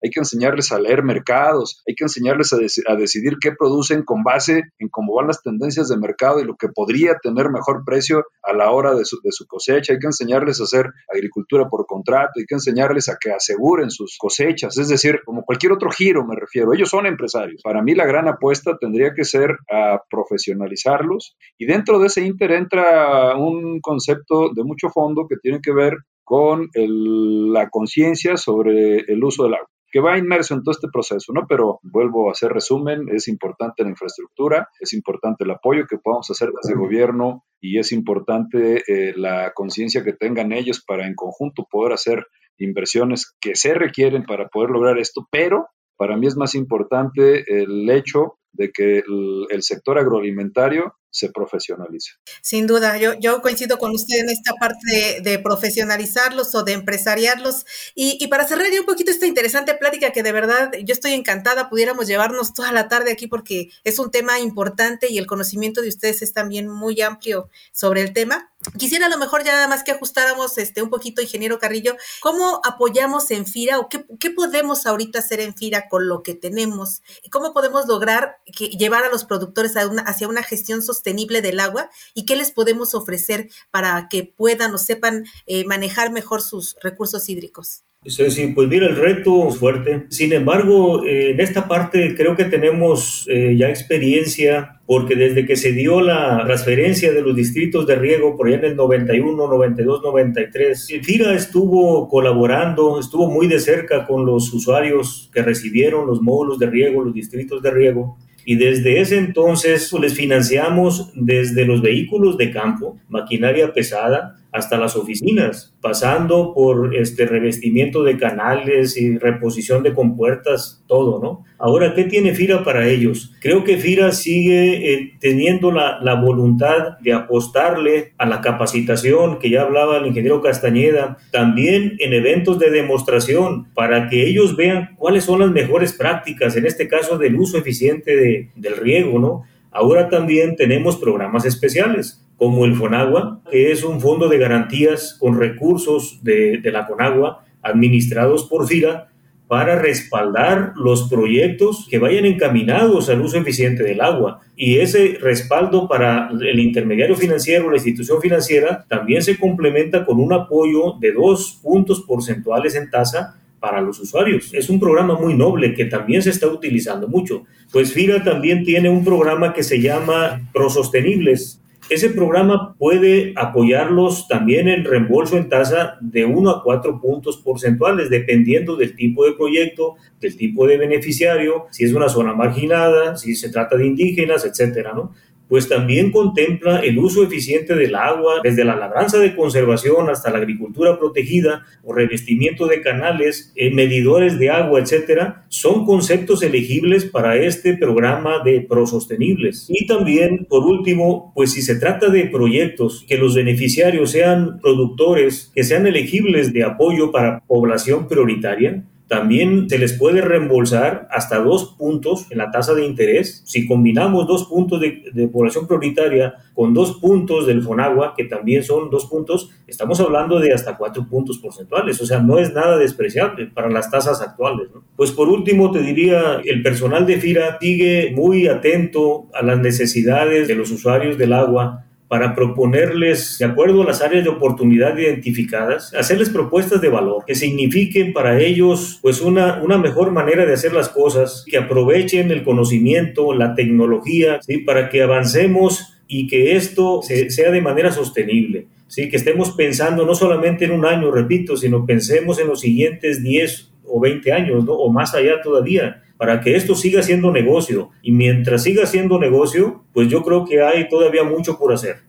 hay 0.03 0.11
que 0.11 0.20
enseñarles 0.20 0.72
a 0.72 0.79
leer 0.79 1.03
mercados, 1.03 1.83
hay 1.87 1.94
que 1.94 2.05
enseñarles 2.05 2.53
a, 2.53 2.96
decidir 2.96 3.35
qué 3.40 3.53
producen 3.53 4.03
con 4.03 4.22
base 4.22 4.64
en 4.79 4.88
cómo 4.88 5.14
van 5.14 5.27
las 5.27 5.42
tendencias 5.42 5.88
de 5.88 5.96
mercado 5.96 6.40
y 6.40 6.44
lo 6.44 6.57
que 6.57 6.68
podría 6.68 7.16
tener 7.22 7.51
mejor 7.51 7.85
precio 7.85 8.25
a 8.42 8.53
la 8.53 8.70
hora 8.70 8.94
de 8.94 9.05
su, 9.05 9.20
de 9.22 9.33
su 9.33 9.46
cosecha. 9.46 9.92
Hay 9.92 9.99
que 9.99 10.07
enseñarles 10.07 10.61
a 10.61 10.64
hacer 10.64 10.87
agricultura 11.12 11.68
por 11.68 11.87
contrato, 11.87 12.33
hay 12.37 12.46
que 12.46 12.55
enseñarles 12.55 13.09
a 13.09 13.16
que 13.20 13.33
aseguren 13.33 13.90
sus 13.90 14.16
cosechas. 14.18 14.77
Es 14.79 14.88
decir, 14.88 15.20
como 15.25 15.44
cualquier 15.44 15.72
otro 15.72 15.90
giro 15.90 16.27
me 16.27 16.37
refiero, 16.37 16.72
ellos 16.72 16.88
son 16.88 17.07
empresarios. 17.07 17.61
Para 17.62 17.83
mí 17.83 17.94
la 17.94 18.07
gran 18.07 18.29
apuesta 18.29 18.77
tendría 18.79 19.14
que 19.14 19.25
ser 19.25 19.51
a 19.70 20.03
profesionalizarlos 20.09 21.37
y 21.59 21.66
dentro 21.66 21.99
de 21.99 22.07
ese 22.07 22.22
inter 22.22 22.53
entra 22.53 23.37
un 23.37 23.81
concepto 23.81 24.51
de 24.55 24.64
mucho 24.64 24.90
fondo 24.90 25.27
que 25.29 25.37
tiene 25.37 25.61
que 25.61 25.72
ver 25.72 25.94
con 26.27 26.69
la 26.75 27.71
conciencia 27.71 28.37
sobre 28.37 28.99
el 28.99 29.23
uso 29.23 29.45
del 29.45 29.55
agua 29.55 29.71
que 29.93 30.01
va 30.01 30.19
inmerso 30.19 30.55
en 30.55 30.65
todo 30.65 30.73
este 30.73 30.89
proceso, 30.93 31.33
¿no? 31.33 31.47
Pero 31.49 31.79
vuelvo 31.83 32.29
a 32.29 32.33
hacer 32.33 32.53
resumen, 32.53 33.07
es 33.15 33.29
importante 33.29 33.85
la 33.85 33.91
infraestructura, 33.91 34.69
es 34.81 34.93
importante 34.93 35.45
el 35.45 35.53
apoyo 35.53 35.87
que 35.89 35.99
podamos 35.99 36.29
hacer 36.31 36.51
desde 36.51 36.75
el 36.75 36.81
gobierno 36.81 37.45
y 37.61 37.79
es 37.79 37.93
importante 37.93 38.83
eh, 38.89 39.15
la 39.17 39.53
conciencia 39.55 40.03
que 40.03 40.12
tengan 40.12 40.53
ellos 40.53 40.83
para 40.85 41.07
en 41.07 41.15
conjunto 41.15 41.67
poder 41.71 41.93
hacer 41.93 42.27
inversiones 42.59 43.33
que 43.41 43.55
se 43.55 43.75
requieren 43.75 44.25
para 44.25 44.49
poder 44.49 44.71
lograr 44.71 44.99
esto, 44.99 45.29
pero 45.31 45.69
para 45.97 46.17
mí 46.17 46.27
es 46.27 46.37
más 46.37 46.57
importante 46.57 47.45
el 47.49 47.89
hecho 47.89 48.39
de 48.53 48.73
que 48.73 49.03
el 49.51 49.62
sector 49.62 49.99
agroalimentario 49.99 50.95
se 51.17 51.31
profesionalice. 51.31 52.11
Sin 52.43 52.67
duda, 52.67 52.99
yo, 52.99 53.15
yo 53.15 53.41
coincido 53.41 53.79
con 53.79 53.93
usted 53.93 54.19
en 54.19 54.29
esta 54.29 54.53
parte 54.53 55.23
de, 55.23 55.39
profesionalizarlos 55.39 56.55
o 56.55 56.63
de 56.63 56.73
empresariarlos. 56.73 57.65
Y, 57.95 58.19
y, 58.21 58.27
para 58.27 58.47
cerrar 58.47 58.71
ya 58.71 58.81
un 58.81 58.87
poquito 58.87 59.11
esta 59.11 59.25
interesante 59.25 59.75
plática 59.75 60.13
que 60.13 60.23
de 60.23 60.33
verdad 60.33 60.73
yo 60.85 60.93
estoy 60.93 61.13
encantada, 61.13 61.71
pudiéramos 61.71 62.07
llevarnos 62.07 62.53
toda 62.53 62.71
la 62.71 62.89
tarde 62.89 63.13
aquí 63.13 63.29
porque 63.29 63.71
es 63.83 63.99
un 63.99 64.11
tema 64.11 64.41
importante 64.41 65.11
y 65.11 65.17
el 65.17 65.27
conocimiento 65.27 65.81
de 65.81 65.89
ustedes 65.89 66.21
es 66.21 66.35
también 66.35 66.69
muy 66.69 67.01
amplio 67.01 67.49
sobre 67.73 68.03
el 68.03 68.13
tema. 68.13 68.51
Quisiera 68.79 69.07
a 69.07 69.09
lo 69.09 69.19
mejor 69.19 69.45
ya 69.45 69.53
nada 69.53 69.69
más 69.69 69.85
que 69.85 69.93
ajustáramos 69.93 70.59
este, 70.59 70.83
un 70.83 70.91
poquito, 70.91 71.23
ingeniero 71.23 71.59
Carrillo, 71.59 71.97
¿cómo 72.21 72.61
apoyamos 72.65 73.31
en 73.31 73.47
FIRA 73.47 73.79
o 73.79 73.89
qué, 73.89 74.05
qué 74.19 74.31
podemos 74.31 74.87
ahorita 74.87 75.21
hacer 75.21 75.41
en 75.41 75.55
FIRA 75.55 75.89
con 75.89 76.09
lo 76.09 76.23
que 76.23 76.35
tenemos? 76.35 77.01
¿Y 77.23 77.31
cómo 77.31 77.55
podemos 77.55 77.87
lograr 77.87 78.39
que, 78.45 78.69
llevar 78.69 79.05
a 79.05 79.09
los 79.09 79.25
productores 79.25 79.77
a 79.77 79.87
una, 79.87 80.03
hacia 80.03 80.27
una 80.27 80.43
gestión 80.43 80.83
sostenible 80.83 81.06
del 81.14 81.61
agua? 81.61 81.90
¿Y 82.14 82.25
qué 82.25 82.37
les 82.37 82.51
podemos 82.51 82.95
ofrecer 82.95 83.49
para 83.71 84.09
que 84.09 84.25
puedan 84.25 84.75
o 84.75 84.79
sepan 84.79 85.25
eh, 85.47 85.64
manejar 85.64 86.12
mejor 86.12 86.42
sus 86.42 86.77
recursos 86.83 87.29
hídricos? 87.29 87.83
Sí, 88.05 88.53
pues 88.55 88.69
mira, 88.69 88.87
el 88.87 88.95
reto 88.95 89.49
es 89.49 89.59
fuerte. 89.59 90.07
Sin 90.11 90.33
embargo, 90.33 91.05
eh, 91.05 91.31
en 91.31 91.40
esta 91.40 91.66
parte 91.66 92.14
creo 92.14 92.37
que 92.37 92.45
tenemos 92.45 93.27
eh, 93.29 93.57
ya 93.59 93.69
experiencia 93.69 94.81
porque 94.87 95.16
desde 95.16 95.45
que 95.45 95.57
se 95.57 95.73
dio 95.73 96.01
la 96.01 96.45
transferencia 96.45 97.12
de 97.12 97.21
los 97.21 97.35
distritos 97.35 97.85
de 97.85 97.97
riego 97.97 98.37
por 98.37 98.47
allá 98.47 98.59
en 98.59 98.64
el 98.66 98.77
91, 98.77 99.49
92, 99.49 100.03
93, 100.05 100.87
FIRA 101.03 101.35
estuvo 101.35 102.09
colaborando, 102.09 103.01
estuvo 103.01 103.29
muy 103.29 103.49
de 103.49 103.59
cerca 103.59 104.07
con 104.07 104.25
los 104.25 104.53
usuarios 104.53 105.29
que 105.35 105.42
recibieron 105.42 106.07
los 106.07 106.23
módulos 106.23 106.61
de 106.61 106.66
riego, 106.66 107.03
los 107.03 107.12
distritos 107.14 107.61
de 107.61 107.73
riego. 107.73 108.19
Y 108.49 108.55
desde 108.55 109.01
ese 109.01 109.19
entonces 109.19 109.89
pues, 109.91 110.03
les 110.05 110.15
financiamos 110.15 111.11
desde 111.15 111.67
los 111.67 111.83
vehículos 111.83 112.39
de 112.39 112.53
campo, 112.53 112.97
maquinaria 113.09 113.73
pesada, 113.73 114.37
hasta 114.57 114.79
las 114.79 114.97
oficinas, 114.97 115.77
pasando 115.83 116.55
por 116.55 116.97
este 116.97 117.27
revestimiento 117.27 118.03
de 118.03 118.16
canales 118.16 118.97
y 118.97 119.19
reposición 119.19 119.83
de 119.83 119.92
compuertas, 119.92 120.83
todo, 120.87 121.21
¿no? 121.23 121.45
Ahora, 121.59 121.95
¿qué 121.95 122.05
tiene 122.05 122.35
FIRA 122.35 122.64
para 122.64 122.88
ellos? 122.88 123.35
Creo 123.40 123.64
que 123.64 123.77
FIRA 123.77 124.12
sigue 124.12 124.92
eh, 124.92 125.12
teniendo 125.21 125.71
la, 125.73 125.99
la, 126.01 126.14
voluntad 126.14 126.99
de 127.01 127.12
apostarle 127.12 128.14
a 128.16 128.25
la 128.25 128.40
capacitación, 128.40 129.38
que 129.38 129.51
ya 129.51 129.62
hablaba 129.62 129.99
el 129.99 130.07
ingeniero 130.07 130.40
Castañeda, 130.40 131.19
también 131.31 131.97
en 131.99 132.14
eventos 132.14 132.59
de 132.59 132.71
demostración, 132.71 133.66
para 133.75 134.09
que 134.09 134.27
ellos 134.27 134.57
vean 134.57 134.97
cuáles 134.97 135.25
son 135.25 135.40
las 135.40 135.51
mejores 135.51 135.92
prácticas, 135.92 136.57
en 136.57 136.64
este 136.64 136.88
caso 136.88 137.19
del 137.19 137.37
uso 137.37 137.59
eficiente 137.59 138.16
de, 138.16 138.51
del 138.57 138.77
riego, 138.79 139.19
¿no? 139.19 139.45
Ahora 139.71 140.09
también 140.09 140.57
tenemos 140.57 140.97
programas 140.97 141.45
especiales 141.45 142.26
como 142.37 142.64
el 142.64 142.75
FONAGUA, 142.75 143.40
que 143.51 143.72
es 143.72 143.83
un 143.83 144.01
fondo 144.01 144.29
de 144.29 144.38
garantías 144.38 145.16
con 145.18 145.38
recursos 145.38 146.20
de, 146.22 146.61
la 146.64 146.87
CONAGUA 146.87 147.44
administrados 147.62 148.44
por 148.44 148.66
FIRA 148.66 149.09
para 149.49 149.79
respaldar 149.79 150.72
los 150.75 151.09
proyectos 151.09 151.87
que 151.88 151.99
vayan 151.99 152.27
encaminados 152.27 153.09
al 153.09 153.20
uso 153.20 153.38
eficiente 153.38 153.85
del 153.85 154.01
agua. 154.01 154.40
Y 154.57 154.79
ese 154.79 155.18
respaldo 155.20 155.88
para 155.88 156.31
el 156.31 156.59
intermediario 156.59 157.16
financiero, 157.16 157.70
la 157.70 157.77
institución 157.77 158.20
financiera, 158.20 158.85
también 158.88 159.22
se 159.22 159.38
complementa 159.38 160.05
con 160.05 160.18
un 160.18 160.33
apoyo 160.33 160.94
de 161.01 161.12
dos 161.12 161.61
puntos 161.62 162.03
porcentuales 162.03 162.75
en 162.75 162.90
tasa 162.90 163.37
para 163.61 163.81
los 163.81 164.01
usuarios. 164.01 164.53
Es 164.53 164.68
un 164.68 164.81
programa 164.81 165.18
muy 165.18 165.35
noble 165.35 165.75
que 165.75 165.85
también 165.85 166.22
se 166.22 166.31
está 166.31 166.49
utilizando 166.49 167.09
mucho. 167.09 167.44
Pues 167.72 167.92
FIRA 167.92 168.25
también 168.25 168.64
tiene 168.64 168.88
un 168.88 169.05
programa 169.05 169.55
que 169.55 169.62
se 169.62 169.81
llama 169.81 170.49
Prosostenibles, 170.53 171.61
ese 171.88 172.11
programa 172.11 172.75
puede 172.79 173.33
apoyarlos 173.37 174.27
también 174.27 174.68
en 174.68 174.85
reembolso 174.85 175.37
en 175.37 175.49
tasa 175.49 175.99
de 176.01 176.25
1 176.25 176.51
a 176.51 176.62
4 176.62 177.01
puntos 177.01 177.37
porcentuales, 177.37 178.11
dependiendo 178.11 178.77
del 178.77 178.96
tipo 178.96 179.25
de 179.25 179.33
proyecto, 179.35 179.94
del 180.20 180.37
tipo 180.37 180.66
de 180.66 180.79
beneficiario, 180.79 181.66
si 181.70 181.85
es 181.85 181.92
una 181.92 182.09
zona 182.09 182.35
marginada, 182.35 183.16
si 183.16 183.37
se 183.37 183.51
trata 183.51 183.77
de 183.77 183.87
indígenas, 183.87 184.44
etcétera, 184.44 184.92
¿no? 184.94 185.12
Pues 185.49 185.69
también 185.69 186.11
contempla 186.11 186.81
el 186.81 186.99
uso 186.99 187.23
eficiente 187.23 187.75
del 187.75 187.95
agua, 187.95 188.41
desde 188.43 188.65
la 188.65 188.77
labranza 188.77 189.19
de 189.19 189.35
conservación 189.35 190.09
hasta 190.11 190.31
la 190.31 190.39
agricultura 190.39 190.99
protegida 190.99 191.65
o 191.83 191.95
revestimiento 191.95 192.67
de 192.67 192.81
canales, 192.81 193.53
eh, 193.57 193.73
medidores 193.73 194.39
de 194.39 194.51
agua, 194.51 194.81
etcétera, 194.81 195.45
son 195.49 195.85
conceptos 195.85 196.43
elegibles 196.43 197.05
para 197.05 197.37
este 197.37 197.77
programa 197.77 198.43
de 198.45 198.61
prosostenibles. 198.61 199.67
Y 199.69 199.87
también, 199.87 200.47
por 200.49 200.65
último, 200.65 201.33
pues 201.35 201.53
si 201.53 201.63
se 201.63 201.77
trata 201.77 202.09
de 202.09 202.27
proyectos 202.27 203.05
que 203.09 203.19
los 203.19 203.35
beneficiarios 203.35 204.11
sean 204.11 204.59
productores 204.61 205.53
que 205.55 205.65
sean 205.65 205.87
elegibles 205.87 206.53
de 206.53 206.65
apoyo 206.65 207.11
para 207.11 207.41
población 207.47 208.09
prioritaria, 208.09 208.85
también 209.09 209.71
se 209.71 209.79
les 209.79 209.92
puede 209.92 210.21
reembolsar 210.21 211.07
hasta 211.12 211.38
dos 211.38 211.77
puntos 211.79 212.27
en 212.31 212.38
la 212.38 212.51
tasa 212.51 212.75
de 212.75 212.85
interés. 212.85 213.42
Si 213.47 213.66
combinamos 213.66 214.27
dos 214.27 214.47
puntos 214.47 214.81
de, 214.81 215.29
población 215.33 215.66
prioritaria 215.66 216.35
con 216.55 216.75
dos 216.75 216.99
puntos 216.99 217.47
del 217.47 217.62
FONAGUA, 217.62 218.14
que 218.16 218.25
también 218.25 218.64
son 218.64 218.90
dos 218.90 219.07
puntos, 219.07 219.51
estamos 219.66 220.01
hablando 220.01 220.40
de 220.40 220.53
hasta 220.53 220.77
cuatro 220.77 221.07
puntos 221.09 221.38
porcentuales. 221.38 222.01
O 222.01 222.07
sea, 222.07 222.19
no 222.19 222.38
es 222.38 222.53
nada 222.53 222.77
despreciable 222.79 223.47
para 223.47 223.71
las 223.71 223.90
tasas 223.90 224.21
actuales. 224.21 224.69
Pues 224.97 225.12
por 225.12 225.29
último, 225.29 225.71
te 225.71 225.83
diría, 225.83 226.40
el 226.45 226.62
personal 226.62 227.07
de 227.07 227.21
FIRA 227.21 227.59
sigue 227.61 228.12
muy 228.14 228.49
atento 228.49 229.29
a 229.35 229.42
las 229.45 229.59
necesidades 229.61 230.49
de 230.49 230.55
los 230.57 230.71
usuarios 230.73 231.16
del 231.16 231.33
agua 231.33 231.86
para 232.09 232.35
proponerles, 232.35 233.38
de 233.38 233.47
acuerdo 233.47 233.83
a 233.83 233.87
las 233.87 234.01
áreas 234.01 234.23
de 234.23 234.31
oportunidad 234.31 234.97
identificadas, 234.97 235.92
hacerles 235.95 236.31
propuestas 236.31 236.81
de 236.81 236.88
valor 236.88 237.25
que 237.27 237.35
signifiquen 237.35 238.12
para 238.12 238.40
ellos 238.40 239.01
pues 239.03 239.21
una, 239.21 239.61
una 239.62 239.77
mejor 239.77 240.12
manera 240.12 240.47
de 240.47 240.53
hacer 240.53 240.73
las 240.73 240.88
cosas, 240.88 241.45
que 241.49 241.59
aprovechen 241.59 242.31
el 242.31 242.45
conocimiento, 242.45 243.35
la 243.35 243.55
tecnología, 243.55 244.40
¿sí? 244.40 244.59
para 244.59 244.88
que 244.88 245.03
avancemos 245.03 245.95
y 246.07 246.29
que 246.29 246.55
esto 246.55 247.01
sea 247.03 247.51
de 247.51 247.61
manera 247.61 247.90
sostenible. 247.90 248.69
¿sí? 248.87 249.09
Que 249.09 249.16
estemos 249.16 249.53
pensando 249.53 250.07
no 250.07 250.14
solamente 250.14 250.64
en 250.64 250.71
un 250.71 250.87
año, 250.87 251.11
repito, 251.11 251.57
sino 251.57 251.85
pensemos 251.85 252.38
en 252.38 252.47
los 252.47 252.61
siguientes 252.61 253.23
10 253.23 253.73
o 253.85 254.01
20 254.01 254.33
años, 254.33 254.64
¿no? 254.64 254.75
o 254.75 254.92
más 254.92 255.14
allá 255.14 255.42
todavía 255.42 256.03
para 256.17 256.41
que 256.41 256.57
esto 256.57 256.75
siga 256.75 257.03
siendo 257.03 257.33
negocio. 257.33 257.91
Y 258.03 258.13
mientras 258.13 258.63
siga 258.63 258.87
siendo 258.87 259.19
negocio, 259.19 259.85
pues 259.93 260.09
yo 260.09 260.23
creo 260.23 260.45
que 260.45 260.63
hay 260.63 260.89
todavía 260.89 261.25
mucho 261.25 261.59
por 261.59 261.73
hacer. 261.73 262.03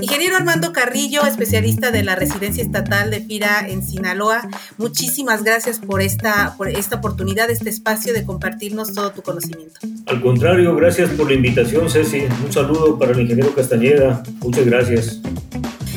Ingeniero 0.00 0.36
Armando 0.36 0.72
Carrillo, 0.72 1.22
especialista 1.26 1.90
de 1.90 2.02
la 2.02 2.14
Residencia 2.16 2.62
Estatal 2.62 3.10
de 3.10 3.20
FIRA 3.20 3.68
en 3.68 3.82
Sinaloa, 3.82 4.48
muchísimas 4.78 5.42
gracias 5.42 5.78
por 5.78 6.00
esta, 6.00 6.54
por 6.56 6.68
esta 6.68 6.96
oportunidad, 6.96 7.50
este 7.50 7.70
espacio 7.70 8.12
de 8.12 8.24
compartirnos 8.24 8.94
todo 8.94 9.12
tu 9.12 9.22
conocimiento. 9.22 9.80
Al 10.06 10.20
contrario, 10.20 10.74
gracias 10.76 11.10
por 11.10 11.28
la 11.28 11.34
invitación, 11.34 11.90
Ceci. 11.90 12.22
Un 12.44 12.52
saludo 12.52 12.98
para 12.98 13.12
el 13.12 13.20
ingeniero 13.20 13.54
Castañeda. 13.54 14.22
Muchas 14.40 14.64
gracias. 14.66 15.20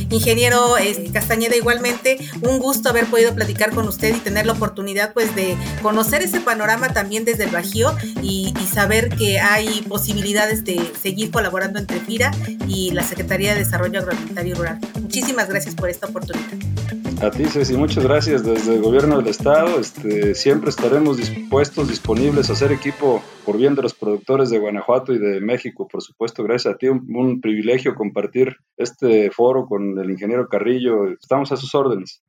Ingeniero 0.09 0.75
Castañeda, 1.13 1.55
igualmente, 1.55 2.17
un 2.41 2.59
gusto 2.59 2.89
haber 2.89 3.05
podido 3.05 3.33
platicar 3.33 3.71
con 3.71 3.87
usted 3.87 4.15
y 4.15 4.19
tener 4.19 4.45
la 4.45 4.53
oportunidad 4.53 5.13
pues 5.13 5.35
de 5.35 5.55
conocer 5.81 6.21
ese 6.21 6.41
panorama 6.41 6.89
también 6.93 7.25
desde 7.25 7.45
el 7.45 7.51
Bajío 7.51 7.95
y, 8.21 8.53
y 8.59 8.67
saber 8.67 9.09
que 9.09 9.39
hay 9.39 9.81
posibilidades 9.87 10.63
de 10.65 10.91
seguir 11.01 11.31
colaborando 11.31 11.79
entre 11.79 11.99
FIRA 11.99 12.31
y 12.67 12.91
la 12.91 13.03
Secretaría 13.03 13.53
de 13.53 13.59
Desarrollo 13.59 13.99
Agroalimentario 13.99 14.55
Rural. 14.55 14.79
Muchísimas 15.01 15.47
gracias 15.49 15.75
por 15.75 15.89
esta 15.89 16.07
oportunidad. 16.07 16.78
A 17.21 17.31
ti, 17.31 17.43
Ceci, 17.43 17.75
muchas 17.75 18.05
gracias 18.05 18.45
desde 18.45 18.75
el 18.75 18.81
gobierno 18.81 19.17
del 19.17 19.27
estado. 19.27 19.77
Este, 19.77 20.33
siempre 20.35 20.69
estaremos 20.69 21.17
dispuestos, 21.17 21.89
disponibles 21.89 22.49
a 22.49 22.53
hacer 22.53 22.71
equipo 22.71 23.21
por 23.45 23.57
bien 23.57 23.75
de 23.75 23.81
los 23.81 23.93
productores 23.93 24.49
de 24.49 24.57
Guanajuato 24.57 25.11
y 25.11 25.19
de 25.19 25.41
México, 25.41 25.85
por 25.85 26.01
supuesto. 26.01 26.43
Gracias 26.43 26.73
a 26.73 26.77
ti, 26.77 26.87
un, 26.87 27.05
un 27.13 27.41
privilegio 27.41 27.93
compartir 27.93 28.55
este 28.77 29.31
foro 29.31 29.65
con 29.65 29.99
el 29.99 30.09
ingeniero 30.09 30.47
Carrillo. 30.47 31.11
Estamos 31.11 31.51
a 31.51 31.57
sus 31.57 31.75
órdenes. 31.75 32.23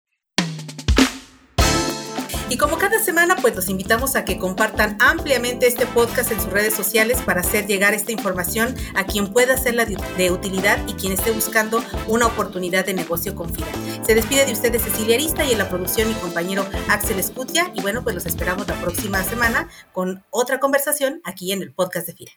Y 2.51 2.57
como 2.57 2.79
cada 2.79 2.99
semana, 2.99 3.37
pues 3.37 3.55
los 3.55 3.69
invitamos 3.69 4.17
a 4.17 4.25
que 4.25 4.37
compartan 4.37 4.97
ampliamente 5.01 5.69
este 5.69 5.87
podcast 5.87 6.33
en 6.33 6.41
sus 6.41 6.51
redes 6.51 6.75
sociales 6.75 7.23
para 7.23 7.43
hacer 7.43 7.69
llegar 7.69 7.95
esta 7.95 8.11
información 8.11 8.75
a 8.97 9.05
quien 9.05 9.33
pueda 9.33 9.55
hacerla 9.55 9.87
de 9.87 10.31
utilidad 10.33 10.85
y 10.89 10.95
quien 10.95 11.13
esté 11.13 11.31
buscando 11.31 11.81
una 12.09 12.27
oportunidad 12.27 12.85
de 12.85 12.95
negocio 12.95 13.37
con 13.37 13.55
FIRA. 13.55 14.05
Se 14.05 14.17
despide 14.17 14.47
de 14.47 14.53
ustedes 14.53 14.83
Cecilia 14.83 15.15
Arista 15.15 15.45
y 15.45 15.53
en 15.53 15.59
la 15.59 15.69
producción 15.69 16.09
mi 16.09 16.15
compañero 16.15 16.67
Axel 16.89 17.21
Escutia. 17.21 17.71
Y 17.73 17.83
bueno, 17.83 18.03
pues 18.03 18.17
los 18.17 18.27
esperamos 18.27 18.67
la 18.67 18.81
próxima 18.81 19.23
semana 19.23 19.69
con 19.93 20.25
otra 20.31 20.59
conversación 20.59 21.21
aquí 21.23 21.53
en 21.53 21.63
el 21.63 21.73
podcast 21.73 22.09
de 22.09 22.15
FIRA. 22.15 22.33